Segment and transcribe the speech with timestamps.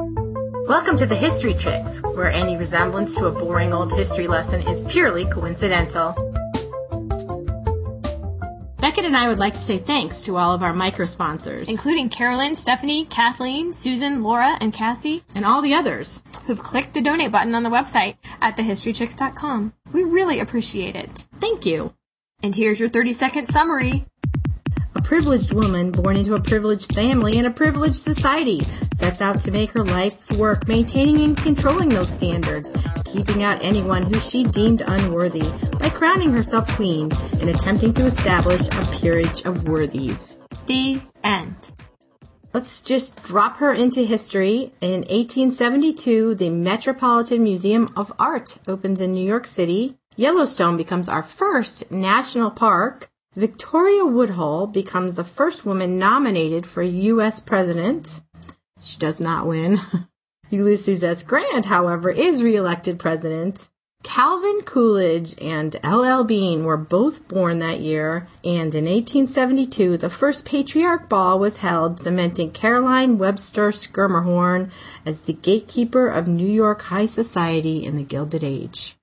[0.00, 4.80] Welcome to the History Chicks, where any resemblance to a boring old history lesson is
[4.90, 6.14] purely coincidental.
[8.78, 12.08] Beckett and I would like to say thanks to all of our micro sponsors, including
[12.08, 17.30] Carolyn, Stephanie, Kathleen, Susan, Laura, and Cassie, and all the others who've clicked the donate
[17.30, 19.74] button on the website at thehistorychicks.com.
[19.92, 21.28] We really appreciate it.
[21.40, 21.92] Thank you.
[22.42, 24.06] And here's your 30 second summary.
[25.00, 28.60] A privileged woman born into a privileged family in a privileged society
[28.98, 32.70] sets out to make her life's work maintaining and controlling those standards,
[33.06, 37.10] keeping out anyone who she deemed unworthy by crowning herself queen
[37.40, 40.38] and attempting to establish a peerage of worthies.
[40.66, 41.72] The end.
[42.52, 44.74] Let's just drop her into history.
[44.82, 49.96] In 1872, the Metropolitan Museum of Art opens in New York City.
[50.16, 53.09] Yellowstone becomes our first national park.
[53.36, 57.38] Victoria Woodhull becomes the first woman nominated for U.S.
[57.38, 58.22] president.
[58.82, 59.78] She does not win.
[60.50, 61.22] Ulysses S.
[61.22, 63.68] Grant, however, is reelected president.
[64.02, 66.24] Calvin Coolidge and L.L.
[66.24, 72.00] Bean were both born that year, and in 1872 the first Patriarch Ball was held,
[72.00, 74.72] cementing Caroline Webster Schermerhorn
[75.06, 78.96] as the gatekeeper of New York high society in the Gilded Age.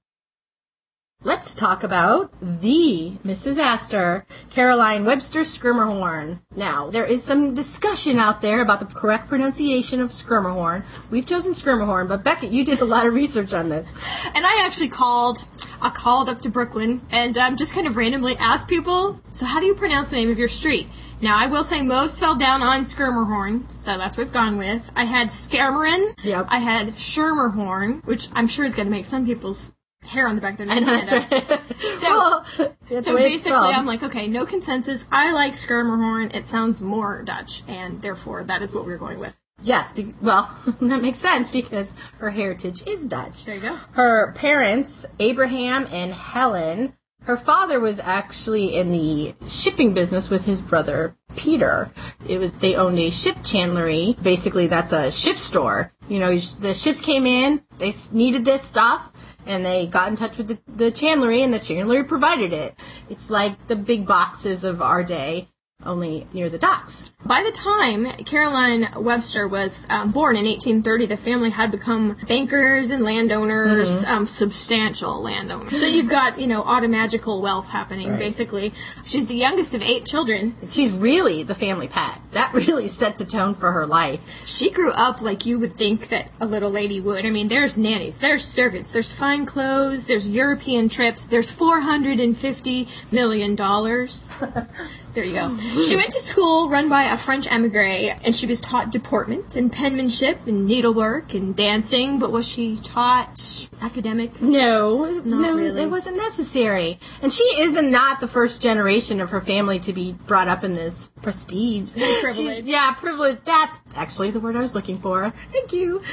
[1.23, 3.57] Let's talk about the Mrs.
[3.57, 6.41] Astor, Caroline Webster Schermerhorn.
[6.55, 10.83] Now, there is some discussion out there about the correct pronunciation of Schermerhorn.
[11.09, 13.91] We've chosen Schermerhorn, but Beckett, you did a lot of research on this.
[14.35, 15.47] And I actually called,
[15.81, 19.59] I called up to Brooklyn and um, just kind of randomly asked people, so how
[19.59, 20.87] do you pronounce the name of your street?
[21.19, 24.91] Now, I will say most fell down on Schermerhorn, so that's what we've gone with.
[24.95, 26.13] I had Scammering.
[26.23, 26.45] Yep.
[26.49, 29.73] I had Schermerhorn, which I'm sure is going to make some people's
[30.07, 31.49] hair on the back of their neck That's stand up.
[31.49, 31.61] right.
[31.95, 33.73] So, Well, so the way it's basically.
[33.73, 35.07] I'm like, okay, no consensus.
[35.11, 36.35] I like Schermerhorn.
[36.35, 39.35] It sounds more Dutch, and therefore, that is what we're going with.
[39.63, 43.45] Yes, be- well, that makes sense because her heritage is Dutch.
[43.45, 43.75] There you go.
[43.93, 50.61] Her parents, Abraham and Helen, her father was actually in the shipping business with his
[50.61, 51.91] brother Peter.
[52.27, 54.21] It was they owned a ship chandlery.
[54.23, 55.91] Basically, that's a ship store.
[56.07, 59.11] You know, the ships came in, they needed this stuff,
[59.47, 62.75] and they got in touch with the, the chandlery, and the chandlery provided it.
[63.09, 65.47] It's like the big boxes of our day,
[65.87, 67.13] only near the docks.
[67.23, 72.89] By the time Caroline Webster was um, born in 1830, the family had become bankers
[72.89, 73.67] and landowners,
[74.03, 74.11] Mm-hmm.
[74.11, 75.79] um, substantial landowners.
[75.79, 78.19] So you've got, you know, automagical wealth happening, Right.
[78.19, 78.73] basically.
[79.03, 80.55] She's the youngest of eight children.
[80.69, 82.19] She's really the family pet.
[82.31, 84.47] That really sets a tone for her life.
[84.47, 87.23] She grew up like you would think that a little lady would.
[87.25, 93.55] I mean, there's nannies, there's servants, there's fine clothes, there's European trips, there's $450 million.
[95.17, 95.49] There you go.
[95.49, 95.81] Mm-hmm.
[95.81, 99.73] She went to school run by a French emigre, and she was taught deportment and
[99.73, 104.43] penmanship and needlework and dancing, but was she taught academics?
[104.43, 105.81] No, no, really.
[105.81, 106.99] it wasn't necessary.
[107.23, 110.75] And she is not the first generation of her family to be brought up in
[110.75, 111.89] this prestige.
[112.21, 112.65] Privilege.
[112.65, 113.39] Yeah, privilege.
[113.43, 115.33] That's actually the word I was looking for.
[115.51, 116.03] Thank you.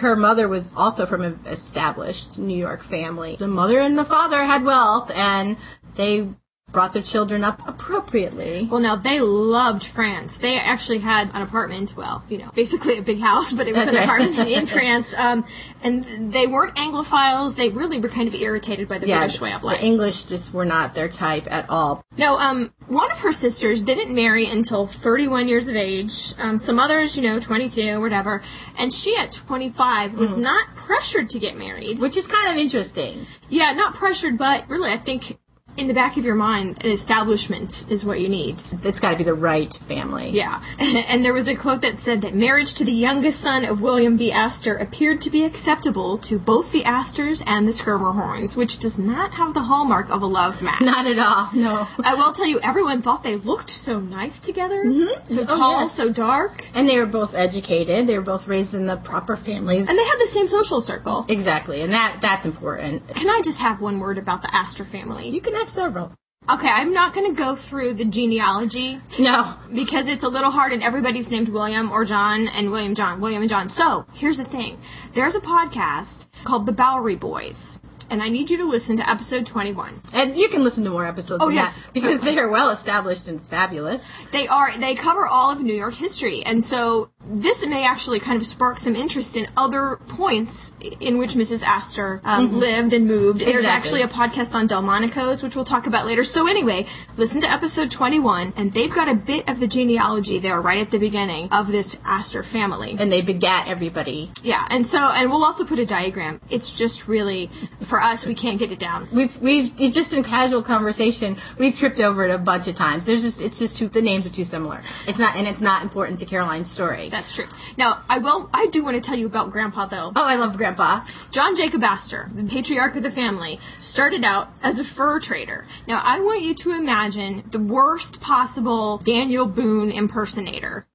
[0.00, 3.36] Her mother was also from an established New York family.
[3.36, 5.56] The mother and the father had wealth, and
[5.96, 6.28] they
[6.72, 8.68] brought their children up appropriately.
[8.70, 10.38] Well, now they loved France.
[10.38, 11.94] They actually had an apartment.
[11.96, 14.20] Well, you know, basically a big house, but it was That's an right.
[14.22, 15.14] apartment in France.
[15.18, 15.44] Um,
[15.82, 17.56] and they weren't Anglophiles.
[17.56, 19.80] They really were kind of irritated by the Yeah, British way of life.
[19.80, 22.04] the English just were not their type at all.
[22.16, 26.34] No, um, one of her sisters didn't marry until 31 years of age.
[26.38, 28.42] Um, some others, you know, 22, whatever.
[28.78, 30.42] And she, at 25, was Hmm.
[30.42, 31.98] not pressured to get married.
[31.98, 33.26] Which is kind of interesting.
[33.48, 35.38] Yeah, not pressured, but really, I think
[35.76, 38.62] in the back of your mind, an establishment is what you need.
[38.82, 40.30] It's got to be the right family.
[40.30, 40.62] Yeah.
[40.78, 44.16] and there was a quote that said that marriage to the youngest son of William
[44.16, 44.30] B.
[44.32, 49.32] Astor appeared to be acceptable to both the Astors and the Schermerhorns, which does not
[49.34, 50.80] have the hallmark of a love match.
[50.80, 51.50] Not at all.
[51.54, 51.88] No.
[52.04, 54.84] I will tell you, everyone thought they looked so nice together.
[54.84, 55.24] Mm-hmm.
[55.24, 55.92] So Oh, tall, yes.
[55.92, 56.66] so dark.
[56.74, 58.06] And they were both educated.
[58.06, 59.88] They were both raised in the proper families.
[59.88, 61.24] And they had the same social circle.
[61.28, 63.06] Exactly, and that that's important.
[63.14, 65.28] Can I just have one word about the Astor family?
[65.28, 66.12] You can have several.
[66.50, 69.54] Okay, I'm not going to go through the genealogy No.
[69.72, 73.42] because it's a little hard and everybody's named William or John and William John, William
[73.42, 73.68] and John.
[73.68, 74.78] So, here's the thing.
[75.12, 77.80] There's a podcast called The Bowery Boys.
[78.08, 80.02] And I need you to listen to episode 21.
[80.12, 82.34] And you can listen to more episodes Oh, yes, that because certainly.
[82.34, 84.10] they are well established and fabulous.
[84.32, 88.40] They are they cover all of New York history, and so this may actually kind
[88.40, 91.62] of spark some interest in other points in which Mrs.
[91.62, 93.40] Astor um, lived and moved.
[93.40, 96.24] There's actually a podcast on Delmonico's, which we'll talk about later.
[96.24, 96.86] So anyway,
[97.16, 100.90] listen to episode 21, and they've got a bit of the genealogy there right at
[100.90, 102.96] the beginning of this Astor family.
[102.98, 104.30] And they begat everybody.
[104.42, 106.40] Yeah, and so, and we'll also put a diagram.
[106.48, 107.50] It's just really,
[107.80, 109.08] for us, we can't get it down.
[109.12, 113.06] We've we've it's just in casual conversation we've tripped over it a bunch of times.
[113.06, 114.80] There's just it's just too the names are too similar.
[115.06, 117.09] It's not and it's not important to Caroline's story.
[117.10, 117.46] That's true.
[117.76, 120.12] Now, I will, I do want to tell you about Grandpa though.
[120.14, 121.02] oh, I love Grandpa.
[121.30, 125.66] John Jacob Astor, the patriarch of the family, started out as a fur trader.
[125.86, 130.86] Now, I want you to imagine the worst possible Daniel Boone impersonator.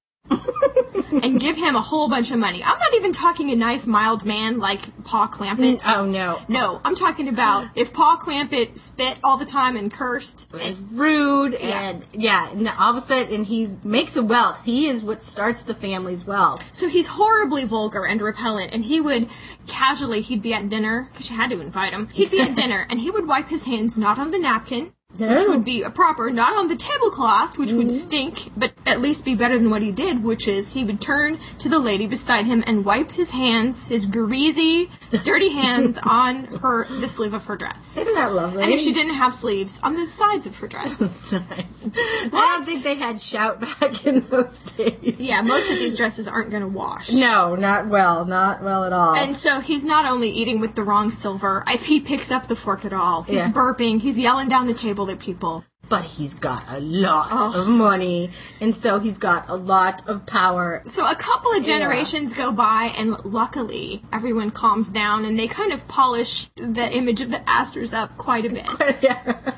[1.24, 2.64] And give him a whole bunch of money.
[2.64, 5.84] I'm not even talking a nice, mild man like Pa Clampett.
[5.84, 6.42] Mm, oh no.
[6.48, 10.54] No, I'm talking about if Pa Clampett spit all the time and cursed.
[10.56, 14.66] Is rude and yeah, and all of a sudden and he makes a wealth.
[14.66, 16.64] He is what starts the family's wealth.
[16.74, 19.30] So he's horribly vulgar and repellent, and he would
[19.68, 22.08] casually, he'd be at dinner, because you had to invite him.
[22.10, 25.48] He'd be at dinner, and he would wipe his hands not on the napkin, which
[25.48, 25.62] would oh.
[25.62, 27.90] be a proper, not on the tablecloth, which would mm-hmm.
[27.90, 31.38] stink, but at least be better than what he did, which is he would turn
[31.60, 34.90] to the lady beside him and wipe his hands, his greasy,
[35.24, 37.98] dirty hands, on her the sleeve of her dress.
[37.98, 38.64] Isn't that lovely?
[38.64, 41.32] And if she didn't have sleeves, on the sides of her dress.
[41.32, 41.90] nice.
[42.26, 45.20] I don't think they had shout back in those days.
[45.20, 47.12] yeah, most of these dresses aren't going to wash.
[47.12, 49.16] No, not well, not well at all.
[49.16, 52.56] And so he's not only eating with the wrong silver, if he picks up the
[52.56, 53.52] fork at all, he's Yeah.
[53.52, 55.64] burping, he's yelling down the table people.
[55.88, 57.62] but he's got a lot Oh.
[57.62, 60.82] of money, and so he's got a lot of power.
[60.84, 65.72] So a couple of generations go by, and luckily everyone calms down and they kind
[65.72, 68.66] of polish the image of the Astors up quite a bit.
[69.04, 69.14] yeah,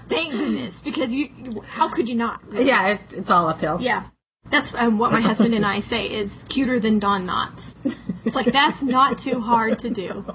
[0.10, 1.30] Thank goodness, because you,
[1.66, 2.42] how could you not?
[2.52, 3.78] yeah, it's it's all uphill.
[3.80, 4.04] Yeah.
[4.50, 7.76] That's um, what my husband and I say is cuter than Don Knotts.
[8.26, 10.26] It's like that's not too hard to do.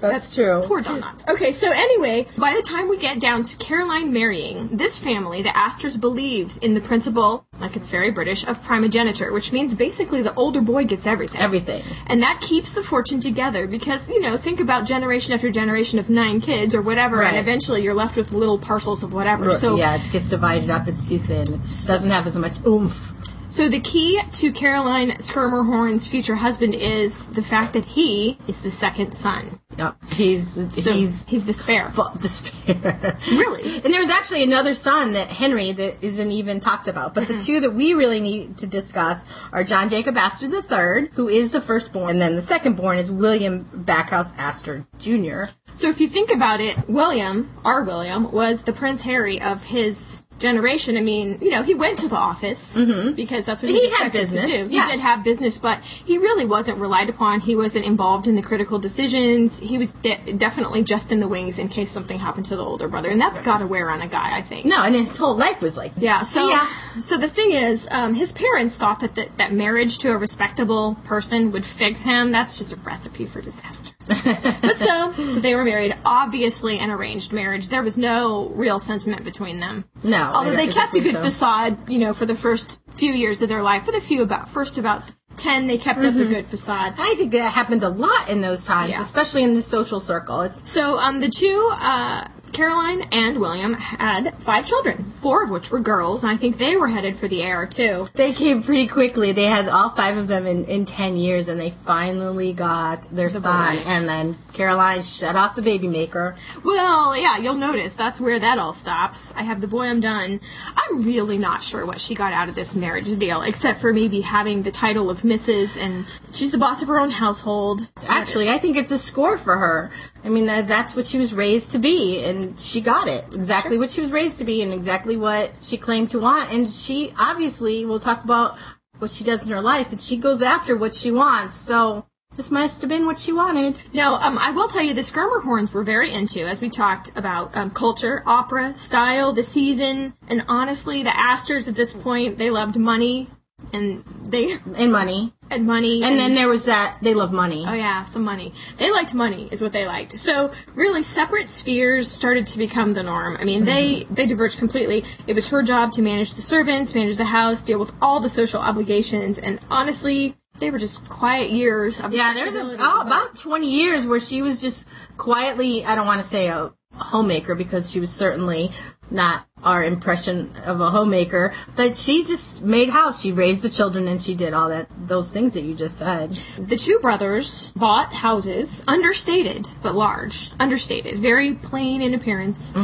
[0.00, 0.62] that's true.
[0.64, 1.30] Poor Don Knotts.
[1.30, 5.54] Okay, so anyway, by the time we get down to Caroline marrying, this family, the
[5.56, 10.34] Astors, believes in the principle, like it's very British, of primogeniture, which means basically the
[10.34, 11.40] older boy gets everything.
[11.40, 11.82] Everything.
[12.06, 16.08] And that keeps the fortune together because, you know, think about generation after generation of
[16.08, 19.50] nine kids or whatever, and eventually you're left with little parcels of whatever.
[19.50, 20.88] So, yeah, it gets divided up.
[20.88, 21.42] It's too thin.
[21.42, 23.12] It doesn't have as much oomph.
[23.52, 28.70] So the key to Caroline Schermerhorn's future husband is the fact that he is the
[28.70, 29.60] second son.
[29.76, 29.96] Yep.
[30.14, 31.90] He's So he's he's the spare.
[31.90, 33.18] fu- despair.
[33.30, 33.82] Really?
[33.84, 37.12] And there's actually another son that Henry that isn't even talked about.
[37.12, 37.44] But the mm-hmm.
[37.44, 39.22] two that we really need to discuss
[39.52, 43.66] are John Jacob Astor III, who is the firstborn, and then the secondborn is William
[43.76, 45.52] Backhouse Astor Jr.
[45.74, 50.21] So if you think about it, William, our William, was the Prince Harry of his
[50.42, 50.96] generation.
[50.96, 53.96] I mean, you know, he went to the office because that's what he, He was
[53.96, 54.68] had expected business, to do.
[54.68, 54.90] He yes.
[54.90, 57.40] did have business, but he really wasn't relied upon.
[57.40, 59.60] He wasn't involved in the critical decisions.
[59.60, 62.88] He was de- definitely just in the wings in case something happened to the older
[62.88, 64.66] brother, and that's got to wear on a guy, I think.
[64.66, 66.22] No, and his whole life was like Yeah.
[66.22, 66.66] So, Yeah.
[67.00, 70.96] so the thing is, um, his parents thought that, that that marriage to a respectable
[71.04, 72.32] person would fix him.
[72.32, 73.92] That's just a recipe for disaster.
[74.06, 75.94] But so, so they were married.
[76.04, 77.68] Obviously, an arranged marriage.
[77.68, 79.84] There was no real sentiment between them.
[80.02, 81.22] No, Although they kept a good so.
[81.22, 83.84] facade, you know, for the first few years of their life.
[83.84, 86.94] For the few about first about ten, they kept up a good facade.
[86.98, 89.00] I think that happened a lot in those times, Yeah.
[89.02, 90.42] especially in the social circle.
[90.42, 95.70] It's So um, the two, uh, Caroline and William, had five children, four of which
[95.70, 98.08] were girls, and I think they were headed for the heir too.
[98.14, 99.32] they came pretty quickly.
[99.32, 103.30] They had all five of them in, in ten years, and they finally got their
[103.30, 103.76] son.
[103.76, 103.82] boy.
[103.86, 106.36] And then Caroline shut off the baby maker.
[106.64, 109.34] Well, yeah, you'll notice that's where that all stops.
[109.34, 110.40] I have the boy, I'm done.
[110.76, 114.20] I'm really not sure what she got out of this marriage deal, except for maybe
[114.20, 115.80] having the title of Mrs.
[115.80, 117.88] and she's the boss of her own household.
[118.06, 119.90] Actually, I think it's a score for her.
[120.24, 123.34] I mean, that's what she was raised to be, and she got it.
[123.34, 126.52] Exactly what she was raised to be, and exactly what she claimed to want.
[126.52, 128.56] And she obviously, we'll talk about
[128.98, 131.56] what she does in her life, and she goes after what she wants.
[131.56, 133.76] So this must have been what she wanted.
[133.92, 137.54] Now, um, I will tell you, the Schermerhorns were very into, as we talked about,
[137.56, 142.78] um, culture, opera, style, the season, and honestly, the Astors at this point, they loved
[142.78, 143.28] money,
[143.72, 145.32] and they And money.
[145.50, 146.02] and money.
[146.02, 147.64] And then there was that, they love money.
[147.66, 148.52] Oh yeah, some money.
[148.78, 150.18] They liked money, is what they liked.
[150.18, 153.36] So really, separate spheres started to become the norm.
[153.38, 154.14] I mean, they mm-hmm.
[154.14, 155.04] they diverged completely.
[155.26, 158.28] It was her job to manage the servants, manage the house, deal with all the
[158.28, 162.00] social obligations, and honestly, they were just quiet years.
[162.00, 165.94] Of Yeah, there was a, oh, about 20 years where she was just quietly, I
[165.94, 168.70] don't want to say a homemaker because she was certainly
[169.12, 171.54] not our impression of a homemaker.
[171.76, 173.22] But she just made house.
[173.22, 176.30] She raised the children and she did all that those things that you just said.
[176.58, 182.76] The two brothers bought houses, understated but large, understated, very plain in appearance,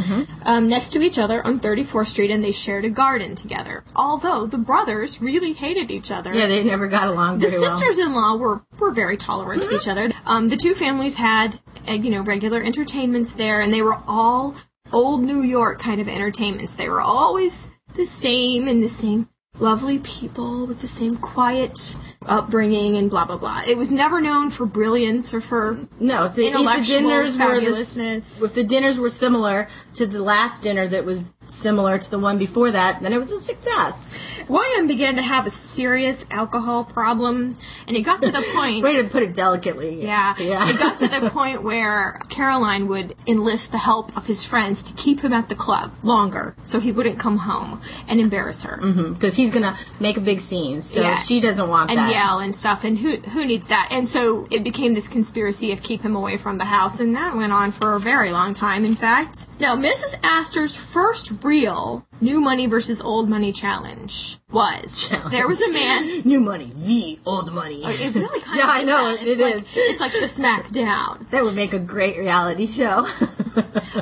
[0.45, 3.85] um, next to each other on 34th Street, and they shared a garden together.
[3.97, 6.33] Although the brothers really hated each other.
[6.35, 10.11] Yeah, they never got along the sisters-in-law were, were very tolerant of each other.
[10.27, 14.55] Um, the two families had, uh, you know, regular entertainments there, and they were all
[14.93, 16.75] old New York kind of entertainments.
[16.75, 19.29] They were always the same and the same
[19.59, 21.97] lovely people with the same quiet
[22.27, 23.63] upbringing and blah blah blah.
[23.67, 27.39] It was never known for brilliance or for No, if the, if the Intellectual dinners
[27.39, 32.11] were the, if the dinners were similar to the last dinner that was similar to
[32.11, 34.45] the one before that, then it was a success.
[34.49, 37.57] William began to have a serious alcohol problem,
[37.87, 38.83] and it got to the point.
[38.83, 40.03] Way to put it delicately.
[40.03, 40.35] Yeah.
[40.39, 40.69] yeah.
[40.69, 44.95] It got to the point where Caroline would enlist the help of his friends to
[44.95, 48.79] keep him at the club longer so he wouldn't come home and embarrass her.
[48.79, 49.15] Mm-hmm.
[49.15, 51.17] because he's gonna make a big scene, so Yeah.
[51.17, 52.08] she doesn't want And that.
[52.11, 53.89] Yell and stuff, and who who needs that?
[53.91, 57.37] And so it became this conspiracy of keep him away from the house, and that
[57.37, 58.85] went on for a very long time.
[58.85, 60.17] In fact, now Mrs.
[60.23, 66.41] Astor's first real new money versus old money challenge was there was a man New
[66.41, 67.83] money, v old money.
[67.85, 69.23] It really kind Yeah, of I know, that.
[69.23, 69.69] it It's like, is.
[69.75, 71.29] It's like the SmackDown.
[71.31, 73.07] that would make a great reality show.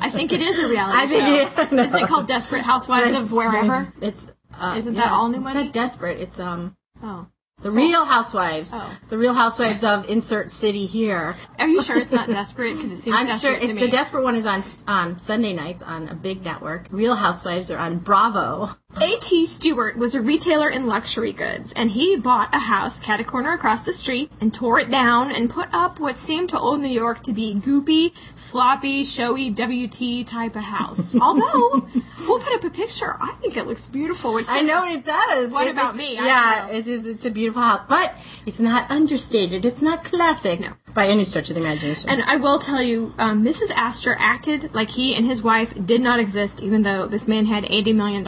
[0.01, 1.63] I think it is a reality I think show.
[1.63, 1.83] it- I know.
[1.83, 3.93] Isn't it called Desperate Housewives of Wherever?
[4.01, 5.65] It's uh, Isn't yeah, that all new it's money?
[5.65, 6.19] not desperate.
[6.21, 7.27] It's um Oh.
[7.67, 8.71] The Real Housewives.
[8.73, 8.97] Oh.
[9.09, 11.35] The Real Housewives of insert city here.
[11.59, 12.75] Are you sure it's not desperate?
[12.77, 13.81] Because it seems I'm desperate sure to me.
[13.81, 16.87] the desperate one is on on Sunday nights on a big network.
[16.93, 18.71] Real Housewives are on Bravo.
[19.03, 19.45] A.T.
[19.45, 23.53] Stewart was a retailer in luxury goods, and he bought a house cat a corner
[23.53, 26.89] across the street and tore it down and put up what seemed to old New
[26.89, 31.15] York to be goopy, sloppy, showy WT type of house.
[31.21, 31.87] Although,
[32.27, 33.17] we'll put up a picture.
[33.21, 34.33] I think it looks beautiful.
[34.33, 35.51] Which I know it does.
[35.53, 36.17] What It- about me?
[36.19, 37.05] I yeah, it is.
[37.05, 38.15] It's a beautiful house, but
[38.47, 39.67] it's not understated.
[39.67, 40.69] It's not classic No.
[40.97, 42.11] By any stretch of the imagination.
[42.11, 43.71] And I will tell you, um, Mrs.
[43.77, 47.65] Astor acted like he and his wife did not exist, even though this man had
[47.65, 48.27] $80 million.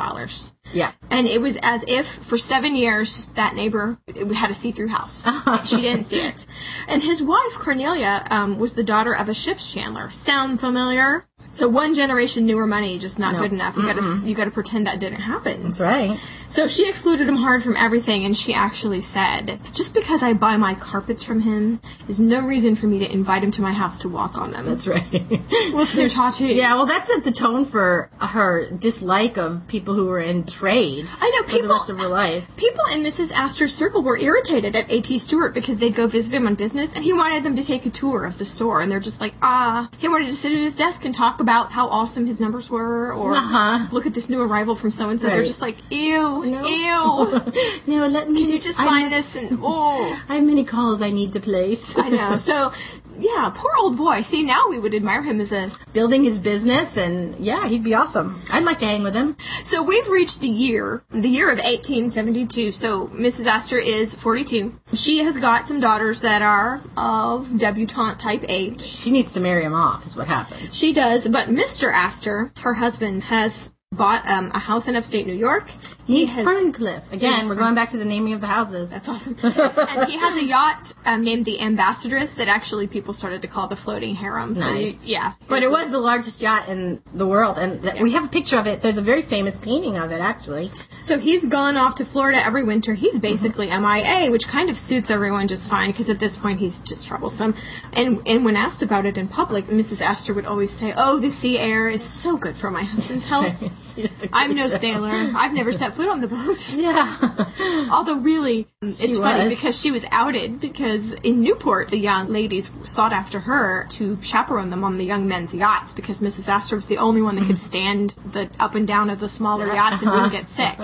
[0.73, 3.99] yeah, And it was as if for seven years that neighbor
[4.35, 5.27] had a see-through house.
[5.69, 6.47] she didn't see it.
[6.87, 10.11] And his wife Cornelia um, was the daughter of a ship's chandler.
[10.11, 11.28] Sound familiar?
[11.59, 13.41] So one generation knew her money, just not No.
[13.41, 13.77] good enough.
[13.77, 15.65] You gotta you gotta pretend that didn't happen.
[15.65, 16.17] that's right.
[16.49, 20.57] So she excluded him hard from everything, and she actually said, "Just because I buy
[20.57, 23.99] my carpets from him is no reason for me to invite him to my house
[23.99, 25.03] to walk on them." That's right.
[25.75, 26.47] Listener Tati.
[26.55, 31.09] yeah, well, that sets a tone for her dislike of people who were in trade.
[31.21, 31.75] I know for the people.
[31.75, 32.47] rest of her life.
[32.57, 33.33] People in Mrs.
[33.33, 35.19] Astor's circle were irritated at A.T.
[35.19, 37.91] Stewart because they'd go visit him on business, and he wanted them to take a
[37.91, 39.89] tour of the store, and they're just like, ah.
[39.99, 43.13] He wanted to sit at his desk and talk about how awesome his numbers were,
[43.13, 43.87] or Uh-huh.
[43.91, 45.29] look at this new arrival from so and so.
[45.29, 46.63] They're just like, ew, No.
[46.67, 47.53] ew.
[47.87, 50.23] no, let me Can you just, just sign must- this and oh.
[50.29, 51.97] I have many calls I need to place.
[51.99, 52.37] I know.
[52.37, 52.73] So,
[53.19, 54.21] yeah, poor old boy.
[54.21, 55.71] See, now we would admire him as a.
[55.93, 58.41] Building his business, and yeah, he'd be awesome.
[58.53, 59.37] I'd like to hang with him.
[59.65, 62.73] So we've reached the year, the year of 1872.
[62.73, 63.47] So Mrs.
[63.47, 64.79] Astor is 42.
[64.95, 68.83] She has got some daughters that are of debutante type age.
[68.83, 70.07] She needs to marry him off.
[70.07, 70.77] Is what happens.
[70.77, 71.93] She does, but Mr.
[71.93, 75.71] Astor, her husband, has bought um, a house in upstate New York.
[76.07, 76.47] He has.
[76.47, 77.13] Ferncliff.
[77.13, 78.91] Again, we're going back to the naming of the houses.
[78.91, 79.37] That's awesome.
[79.43, 83.67] and he has a yacht um, named the Ambassadress that actually people started to call
[83.69, 84.55] the floating harem.
[84.55, 85.05] So Nice.
[85.07, 85.33] you- yeah.
[85.49, 88.57] But it was the largest yacht in the world, and th- we have a picture
[88.59, 88.81] of it.
[88.81, 90.71] There's a very famous painting of it, actually.
[90.99, 92.95] So he's gone off to Florida every winter.
[92.95, 96.81] He's basically MIA, which kind of suits everyone just fine because at this point he's
[96.81, 97.55] just troublesome.
[97.93, 100.01] And and when asked about it in public, Mrs.
[100.03, 103.78] Astor would always say, "Oh, the sea air is so good for my husband's health."
[103.79, 104.73] She does a I'm no job.
[104.73, 105.11] sailor.
[105.13, 106.59] I've never set foot on the boat.
[106.79, 107.89] Yeah.
[107.93, 109.55] Although really, it's She funny was.
[109.55, 114.71] because she was outed because in Newport the young ladies sought after her to chaperone
[114.71, 116.49] them on the young men's yachts because Mrs.
[116.49, 119.67] Astor was the only one that could stand the up and down of the smaller
[119.67, 120.77] yachts and wouldn't get sick.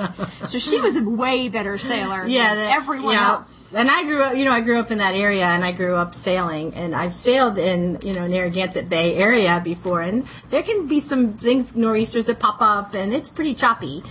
[0.46, 3.28] So she was a way better sailor yeah, that- everyone yeah.
[3.32, 3.74] else.
[3.74, 5.94] And I grew up, you know, I grew up in that area, and I grew
[5.96, 10.86] up sailing, and I've sailed in, you know, Narragansett Bay area before, and there can
[10.86, 14.02] be some things nor'easters that pop up, and it's pretty choppy.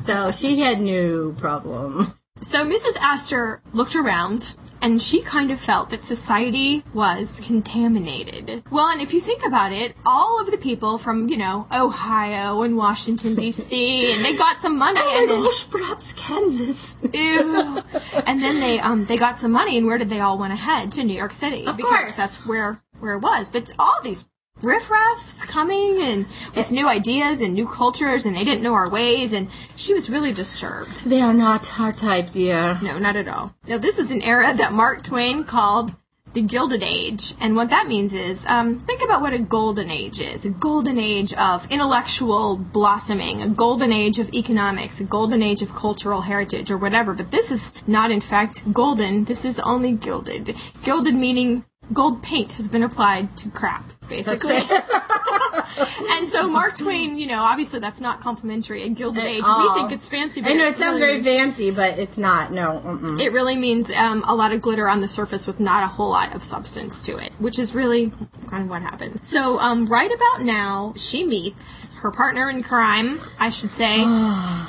[0.00, 2.14] So she had no problem.
[2.42, 2.96] So Mrs.
[3.00, 8.64] Astor looked around and she kind of felt that society was contaminated.
[8.68, 12.62] Well, and if you think about it, all of the people from, you know, Ohio
[12.62, 14.12] and Washington D.C.
[14.14, 16.96] and they got some money and then perhaps Kansas.
[17.12, 17.80] ew.
[18.26, 20.56] And then they um they got some money and where did they all want to
[20.56, 20.90] head?
[20.92, 22.16] To New York City because course.
[22.16, 23.50] that's where where it was.
[23.50, 24.28] But all these
[24.62, 29.32] riffraffs coming and with new ideas and new cultures, and they didn't know our ways,
[29.32, 31.04] and she was really disturbed.
[31.04, 32.78] They are not our type, dear.
[32.82, 33.54] No, not at all.
[33.66, 35.94] Now, this is an era that Mark Twain called
[36.32, 40.18] the Gilded Age, and what that means is, um, think about what a golden age
[40.18, 40.46] is.
[40.46, 45.74] A golden age of intellectual blossoming, a golden age of economics, a golden age of
[45.74, 47.12] cultural heritage, or whatever.
[47.12, 49.24] But this is not, in fact, golden.
[49.24, 50.56] This is only gilded.
[50.82, 54.56] Gilded meaning gold paint has been applied to crap, basically.
[56.10, 58.82] and so Mark Twain, you know, obviously that's not complimentary.
[58.82, 59.44] A gilded age.
[59.44, 60.42] We think it's fancy.
[60.42, 62.52] But I know it it sounds really very fancy, but it's not.
[62.52, 62.80] No.
[62.84, 63.20] Mm-mm.
[63.20, 66.10] it really means um, a lot of glitter on the surface with not a whole
[66.10, 68.12] lot of substance to it, which is really
[68.48, 69.22] kind of what happened.
[69.22, 74.04] So, um, right about now, she meets her partner in crime, I should say.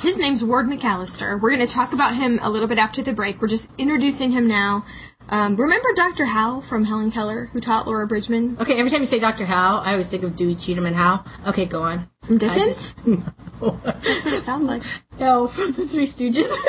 [0.00, 1.40] His name's Ward McAllister.
[1.40, 3.40] We're going to talk about him a little bit after the break.
[3.40, 4.84] We're just introducing him now.
[5.30, 6.26] Um, remember Dr.
[6.26, 8.56] Howe from Helen Keller, who taught Laura Bridgman?
[8.60, 9.46] Okay, every time you say Dr.
[9.46, 11.24] Howe, I always think of Dewey Cheatham and Howe.
[11.46, 12.08] Okay, go on.
[12.22, 12.94] From Dickens?
[12.94, 14.82] just- That's what it sounds like.
[15.18, 16.52] No, from the Three Stooges.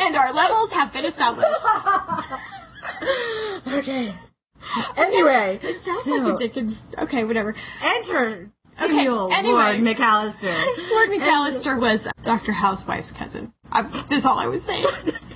[0.00, 1.48] And our levels have been established.
[3.66, 4.14] okay.
[4.96, 6.84] Anyway, It sounds so, like a Dickens.
[6.98, 7.54] Okay, whatever.
[7.82, 9.52] enter Samuel anyway.
[9.52, 10.54] Ward McAllister.
[10.90, 12.52] Ward McAllister was Dr.
[12.52, 13.52] Howe's wife's cousin.
[13.72, 14.86] I, that's all I was saying.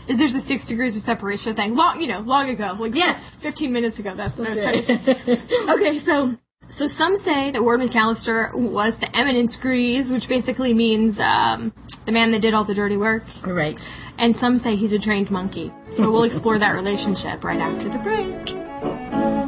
[0.08, 1.76] Is there's a six degrees of separation thing?
[1.76, 3.28] Long, you know, long ago, like Yes.
[3.28, 4.14] fifteen minutes ago.
[4.14, 5.72] That's what I was That's trying to say.
[5.74, 6.36] Okay, so
[6.66, 11.72] so some say that Ward McAllister was the eminence grise, which basically means um,
[12.06, 13.78] the man that did all the dirty work, Right.
[14.18, 15.70] and some say he's a trained monkey.
[15.94, 19.41] So we'll explore that relationship right after the break.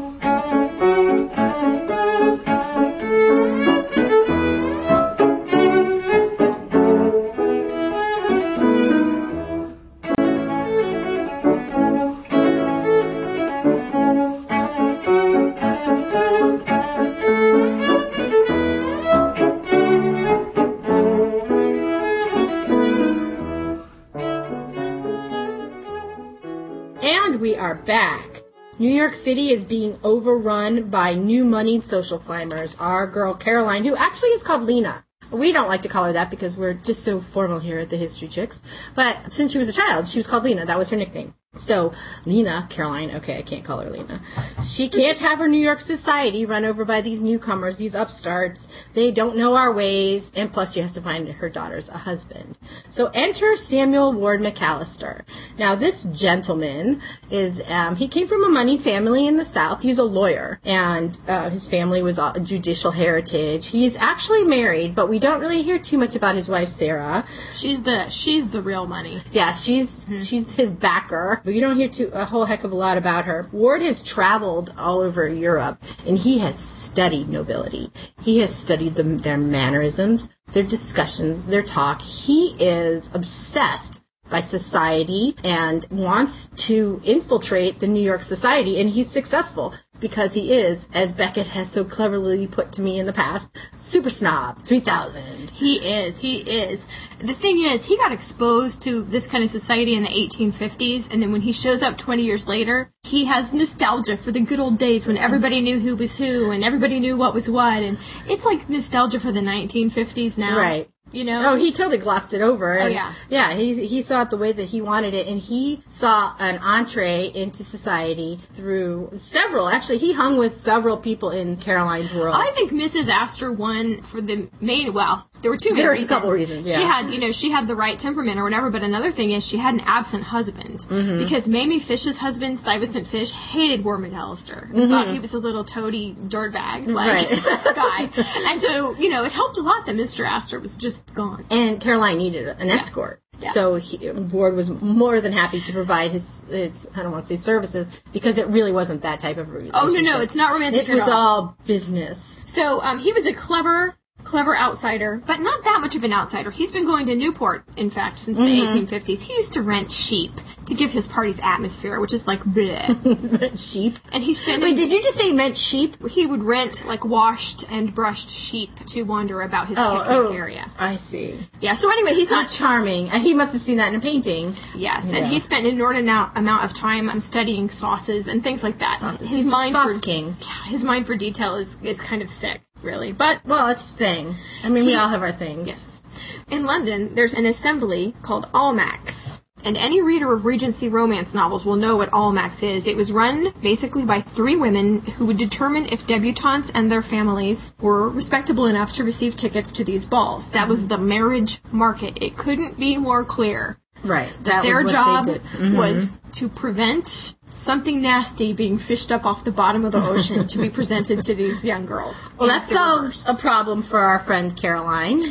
[29.05, 32.75] York City is being overrun by new moneyed social climbers.
[32.81, 35.05] Our girl Caroline, who actually is called Lena.
[35.31, 37.99] We don't like to call her that because we're just so formal here at the
[37.99, 38.63] History Chicks.
[38.95, 40.65] But since she was a child, she was called Lena.
[40.65, 41.35] That was her nickname.
[41.57, 41.93] So,
[42.25, 44.21] Lena, Caroline, okay, I can't call her Lena.
[44.65, 48.67] She can't have her New York society run over by these newcomers, these upstarts.
[48.95, 52.59] They don't know our ways, and plus she has to find her daughters a husband.
[52.89, 55.23] So enter Samuel Ward McAllister.
[55.59, 59.83] Now, this gentleman is, um, he came from a money family in the South.
[59.83, 63.69] He was a lawyer, and uh, his family was a judicial heritage.
[63.69, 67.25] He is actually married, but we don't really hear too much about his wife, Sarah.
[67.53, 69.23] She's the she's the real money.
[69.33, 72.77] Yeah, she's she's his backer, but you don't hear too, a whole heck of a
[72.77, 73.49] lot about her.
[73.53, 77.93] Ward has traveled all over Europe, and he has studied nobility.
[78.23, 82.01] He has studied them, their mannerisms, their discussions, their talk.
[82.01, 89.11] He is obsessed by society and wants to infiltrate the New York society, and he's
[89.11, 93.57] successful because he is, as Beckett has so cleverly put to me in the past,
[93.77, 95.51] super snob 3000.
[95.51, 96.21] He is.
[96.21, 96.87] He is.
[97.19, 101.23] The thing is, he got exposed to this kind of society in the 1850s, and
[101.23, 104.79] then when he shows up 20 years later, he has nostalgia for the good old
[104.79, 108.45] days when everybody knew who was who and everybody knew what was what, and it's
[108.45, 110.57] like nostalgia for the 1950s now.
[110.57, 110.89] Right.
[111.15, 111.53] You know?
[111.53, 112.73] Oh, he totally glossed it over.
[112.73, 113.13] and- yeah.
[113.29, 116.59] Yeah, he, he saw it the way that he wanted it, and he saw an
[116.59, 119.69] entree into society through several.
[119.69, 122.37] Actually, he hung with several people in Caroline's world.
[122.39, 123.09] I think Mrs.
[123.09, 124.93] Astor won for the main.
[124.93, 126.11] Well, there were two main There were a reasons.
[126.11, 128.71] couple reasons, She had, you know, she had the right temperament or whatever.
[128.71, 131.19] But another thing is, she had an absent husband Mm-hmm.
[131.19, 134.71] because Mamie Fish's husband, Stuyvesant Fish, hated Ward McAllister.
[134.75, 137.49] and Thought he was a little toady dirtbag like Mm-hmm.
[137.49, 137.75] Right.
[138.15, 138.23] guy.
[138.53, 140.27] And so, you know, it helped a lot that Mr.
[140.27, 141.45] Astor was just gone.
[141.51, 143.21] and Caroline needed an escort.
[143.41, 143.51] Yeah.
[143.51, 147.29] So he, Ward was more than happy to provide his, his, I don't want to
[147.29, 149.83] say services, because it really wasn't that type of relationship.
[149.83, 151.11] Oh no, no, it's not romantic It was all.
[151.11, 152.41] all business.
[152.47, 156.51] So um, he was a clever, clever outsider, but not that much of an outsider.
[156.51, 158.85] He's been going to Newport, in fact, since the Mm-hmm.
[158.95, 159.23] 1850s.
[159.23, 160.33] He used to rent sheep
[160.67, 163.59] to give his parties atmosphere, which is like bleh.
[163.73, 163.99] sheep.
[164.13, 164.63] and he spent.
[164.63, 165.97] Wait, did you just say meant sheep?
[166.09, 170.33] he would rent like washed and brushed sheep to wander about his Oh, picnic oh,
[170.33, 170.71] area.
[170.79, 171.39] I see.
[171.61, 171.75] Yeah.
[171.75, 173.11] So anyway, he's Not charming.
[173.11, 174.55] And he must have seen that in a painting.
[174.75, 175.19] Yes, Yeah.
[175.19, 178.99] and he spent an inordinate amount- of time um, studying sauces and things like that.
[179.01, 179.21] Sauces.
[179.21, 180.37] His He's mind sauce for king.
[180.41, 183.13] Yeah, his mind for detail is is kind of sick, really.
[183.13, 184.37] But Well, it's thing.
[184.63, 185.67] I mean, we all have our things.
[185.67, 186.03] Yes.
[186.51, 189.41] In London, there's an assembly called Almack's.
[189.65, 192.87] And any reader of Regency romance novels will know what Almack's is.
[192.87, 197.75] It was run basically by three women who would determine if debutantes and their families
[197.81, 200.51] were respectable enough to receive tickets to these balls.
[200.51, 202.19] That was the marriage market.
[202.21, 203.79] It couldn't be more clear.
[204.03, 204.31] Right.
[204.45, 205.29] That Their job.
[205.29, 205.77] Mhm.
[205.77, 210.59] was to prevent something nasty being fished up off the bottom of the ocean to
[210.59, 212.31] be presented to these young girls.
[212.39, 215.23] Well, that solves a problem for our friend Caroline.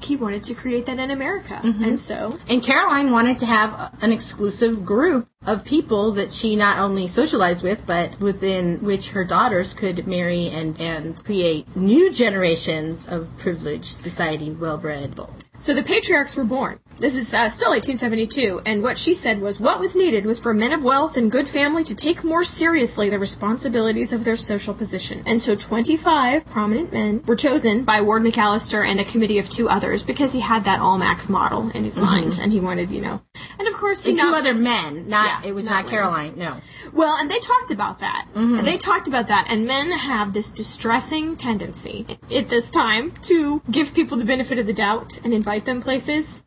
[0.00, 1.84] He wanted to create that in America, mm-hmm.
[1.84, 6.78] and so And Caroline wanted to have an exclusive group of people that she not
[6.78, 13.06] only socialized with, but within which her daughters could marry and, and create new generations
[13.06, 15.18] of privileged society, well-bred.
[15.58, 16.78] So the patriarchs were born.
[16.98, 20.54] This is uh, still 1872, and what she said was what was needed was for
[20.54, 24.72] men of wealth and good family to take more seriously the responsibilities of their social
[24.72, 25.22] position.
[25.26, 29.68] And so 25 prominent men were chosen by Ward McAllister and a committee of two
[29.68, 33.20] others because he had that Almack's model in his mind, and he wanted, you know.
[33.58, 35.90] And of course, he And two other men, not, Yeah, it was not not.
[35.90, 36.56] Caroline, no.
[36.94, 38.26] Well, and they talked about that.
[38.34, 43.94] They talked about that, and men have this distressing tendency at this time to give
[43.94, 46.44] people the benefit of the doubt and invite them places